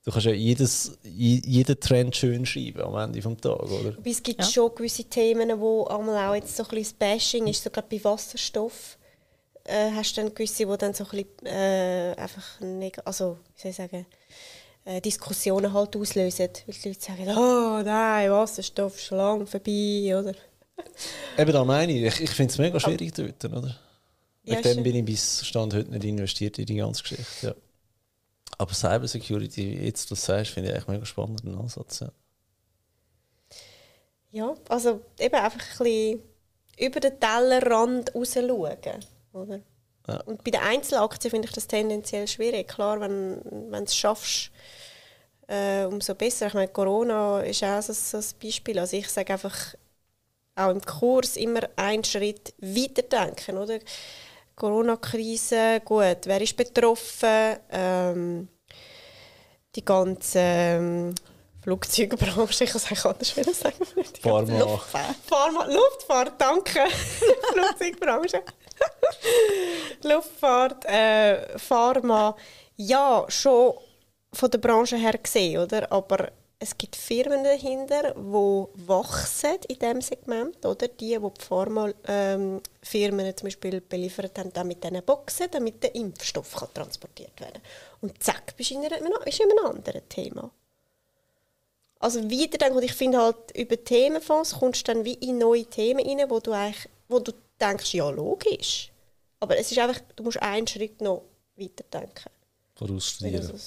[0.03, 3.89] Du kannst ja jedes, jeden Trend schön schreiben am Ende des Tages, oder?
[3.97, 4.47] Aber es gibt ja.
[4.49, 7.87] schon gewisse Themen, wo einmal auch jetzt so ein bisschen das Bashing ist, so gerade
[7.91, 8.97] bei Wasserstoff
[9.67, 12.61] äh, hast du dann gewisse, die dann so ein bisschen äh, einfach,
[13.05, 14.05] also, wie soll ich sagen,
[14.85, 16.49] äh, Diskussionen halt auslösen.
[16.65, 20.33] Weil die Leute sagen, oh nein, Wasserstoff ist schon lange vorbei, oder?
[21.37, 23.75] Eben, da meine ich, ich, ich finde es mega schwierig dort, oder?
[24.43, 27.55] Ja, Mit dem bin ich bis Stand heute nicht investiert in die ganze Geschichte, ja.
[28.57, 32.11] Aber Cybersecurity, jetzt du sagst, finde ich echt mega spannenden Ansatz, ja.
[34.31, 36.21] Ja, also eben einfach ein bisschen
[36.79, 39.05] über den Tellerrand raus schauen.
[39.41, 39.61] Oder?
[40.07, 40.21] Ja.
[40.21, 42.67] Und bei den Einzelaktien finde ich das tendenziell schwierig.
[42.67, 44.51] Klar, wenn, du es schaffst,
[45.47, 46.47] äh, umso besser.
[46.47, 48.79] Ich meine, Corona ist auch so, so ein Beispiel.
[48.79, 49.75] Also ich sage einfach,
[50.55, 53.79] auch im Kurs immer einen Schritt weiterdenken, oder?
[54.55, 57.57] Corona-Krise, gut, wer ist betroffen?
[57.69, 58.47] Ähm,
[59.75, 61.15] die ganze ähm,
[61.61, 63.75] Flugzeugbranche, ich kann es anders sagen.
[64.23, 64.57] Pharma.
[64.57, 66.79] Luftfahrt, Pharma, Luftfahrt, danke.
[67.53, 68.41] Flugzeugbranche.
[70.03, 72.35] Luftfahrt, äh, Pharma,
[72.75, 73.73] ja, schon
[74.33, 75.91] von der Branche her gesehen, oder?
[75.91, 80.87] Aber es gibt Firmen dahinter, die wachsen in diesem Segment, oder?
[80.87, 86.55] Die, die die Pharmafirmen ähm, zum Beispiel beliefert haben, mit diesen Boxen, damit der Impfstoff
[86.55, 87.61] kann transportiert werden.
[88.01, 90.49] Und zack, bist in, einem, bist in einem anderen Thema.
[91.99, 96.05] Also weiterdenken, und ich finde halt, über Themenfonds kommst du dann wie in neue Themen
[96.05, 98.91] rein, wo du, eigentlich, wo du denkst, ja, logisch.
[99.39, 101.23] Aber es ist einfach, du musst einen Schritt noch
[101.55, 102.31] weiterdenken.
[102.75, 103.59] Vorausstudieren.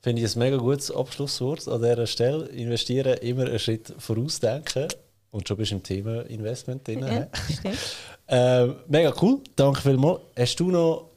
[0.00, 2.46] Finde ich ein mega gutes Abschlusswort an dieser Stelle.
[2.46, 4.88] Investieren, immer einen Schritt vorausdenken.
[5.30, 7.00] Und schon bist du im Thema Investment drin.
[7.00, 7.28] Ja,
[8.64, 10.20] äh, mega cool, danke vielmals.
[10.38, 11.10] Hast du noch,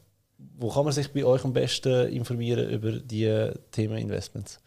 [0.58, 4.58] wo kann man sich bei euch am besten informieren über die Themen Investments?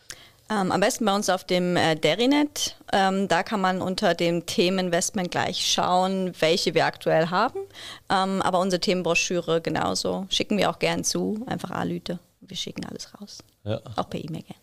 [0.54, 2.76] Ähm, am besten bei uns auf dem äh, Derinet.
[2.91, 7.60] Ähm, da kann man unter dem Themeninvestment gleich schauen, welche wir aktuell haben.
[8.10, 11.43] Ähm, aber unsere Themenbroschüre genauso schicken wir auch gern zu.
[11.47, 12.20] Einfach Alüte.
[12.41, 13.39] Wir schicken alles raus.
[13.64, 13.80] Ja.
[13.95, 14.58] Auch per E-Mail gern.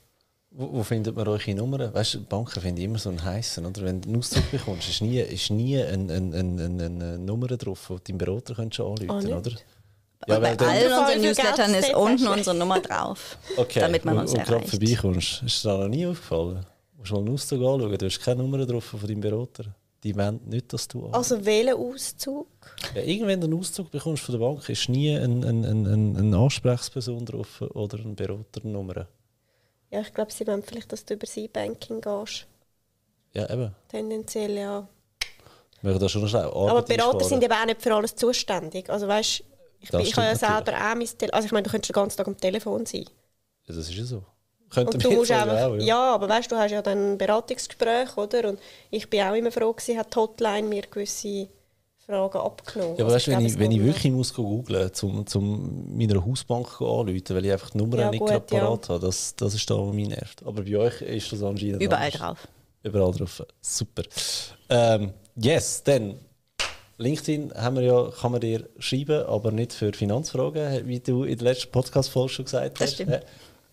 [0.53, 1.95] Wo, wo, findet man eure Nummern?
[1.95, 3.83] Weißt du, Banken finden immer so einen heißen, oder?
[3.83, 7.93] Wenn du einen Auszug bekommst, ist nie, ist nie eine, eine, eine, eine Nummer drauf,
[8.07, 9.53] die dein Berater könntest anrufen oh, oder?
[10.27, 13.81] Ja, bei allen unseren Newslettern ist unten unsere Nummer drauf, okay.
[13.81, 14.65] damit man uns und, erreicht.
[14.65, 16.67] Und vorbeikommst, ist dir da noch nie aufgefallen?
[16.93, 19.65] Du musst mal einen Auszug anschauen, du hast keine Nummer drauf von deinem Berater.
[20.03, 21.33] Die wollen nicht, dass du anrufst.
[21.33, 22.47] Also welchen Auszug?
[22.95, 26.35] Ja, irgendwann einen Auszug bekommst von der Bank, ist nie eine ein, ein, ein, ein
[26.35, 29.07] Ansprechperson drauf oder eine Beraternummer.
[29.91, 32.47] Ja, ich glaube, sie wollen vielleicht, dass du über sein Banking gehst.
[33.33, 33.75] Ja, eben.
[33.89, 34.89] Tendenziell, ja.
[35.83, 38.91] Wir da schon Aber Berater sind eben auch nicht für alles zuständig.
[38.91, 39.45] Also weißt,
[39.81, 41.31] ich, bin, ich habe ja selber auch mein Telefon.
[41.31, 43.05] Also ich meine, du könntest den ganzen Tag am Telefon sein.
[43.67, 44.23] Ja, das ist ja so.
[44.71, 45.83] Könnte und du musst einfach, auch, ja.
[45.83, 46.15] ja.
[46.15, 48.51] aber weißt du, hast ja dann ein Beratungsgespräch, oder?
[48.51, 48.61] Und
[48.91, 51.49] ich bin auch immer froh gewesen, hat die Hotline mir gewisse
[51.99, 52.97] Fragen abgenommen.
[52.97, 56.25] Ja, aber also weißt, wenn, ich, wenn ich wirklich muss googeln muss, um, um meiner
[56.25, 58.95] Hausbank anzurufen, weil ich einfach die Nummer ja, nicht gerade parat ja.
[58.95, 60.45] habe, das, das ist da, was mich nervt.
[60.45, 62.21] Aber bei euch ist das anscheinend Überall anders.
[62.21, 62.49] drauf.
[62.83, 63.43] Überall drauf.
[63.61, 64.03] Super.
[64.69, 66.19] Ähm, yes, dann
[67.01, 71.39] LinkedIn haben wir ja, kann man dir schreiben, aber nicht für Finanzfragen, wie du in
[71.39, 72.81] der letzten Podcast-Folge schon gesagt hast.
[72.81, 73.21] Das stimmt.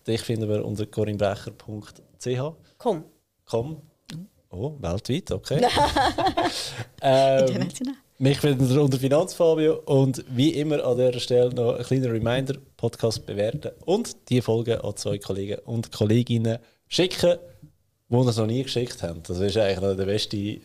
[0.06, 2.40] Dich finden wir unter corinbrecher.ch.
[2.78, 3.04] Komm.
[3.44, 3.82] Komm.
[4.50, 5.60] Oh, weltweit, okay.
[7.02, 7.94] ähm, International.
[8.20, 12.54] Mich findet ihr unter Finanzfabio und wie immer an dieser Stelle noch ein kleiner Reminder:
[12.78, 16.58] Podcast bewerten und die Folge an zwei Kollegen und Kolleginnen
[16.88, 17.38] schicken,
[18.08, 19.22] die uns noch nie geschickt haben.
[19.22, 20.60] Das ist eigentlich noch der beste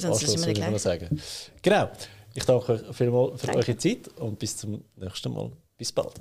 [0.00, 1.20] Sonst Anschluss, würde ich mal sagen.
[1.62, 1.90] Genau.
[2.34, 3.58] Ich danke euch vielmals für danke.
[3.58, 5.50] eure Zeit und bis zum nächsten Mal.
[5.76, 6.20] Bis bald.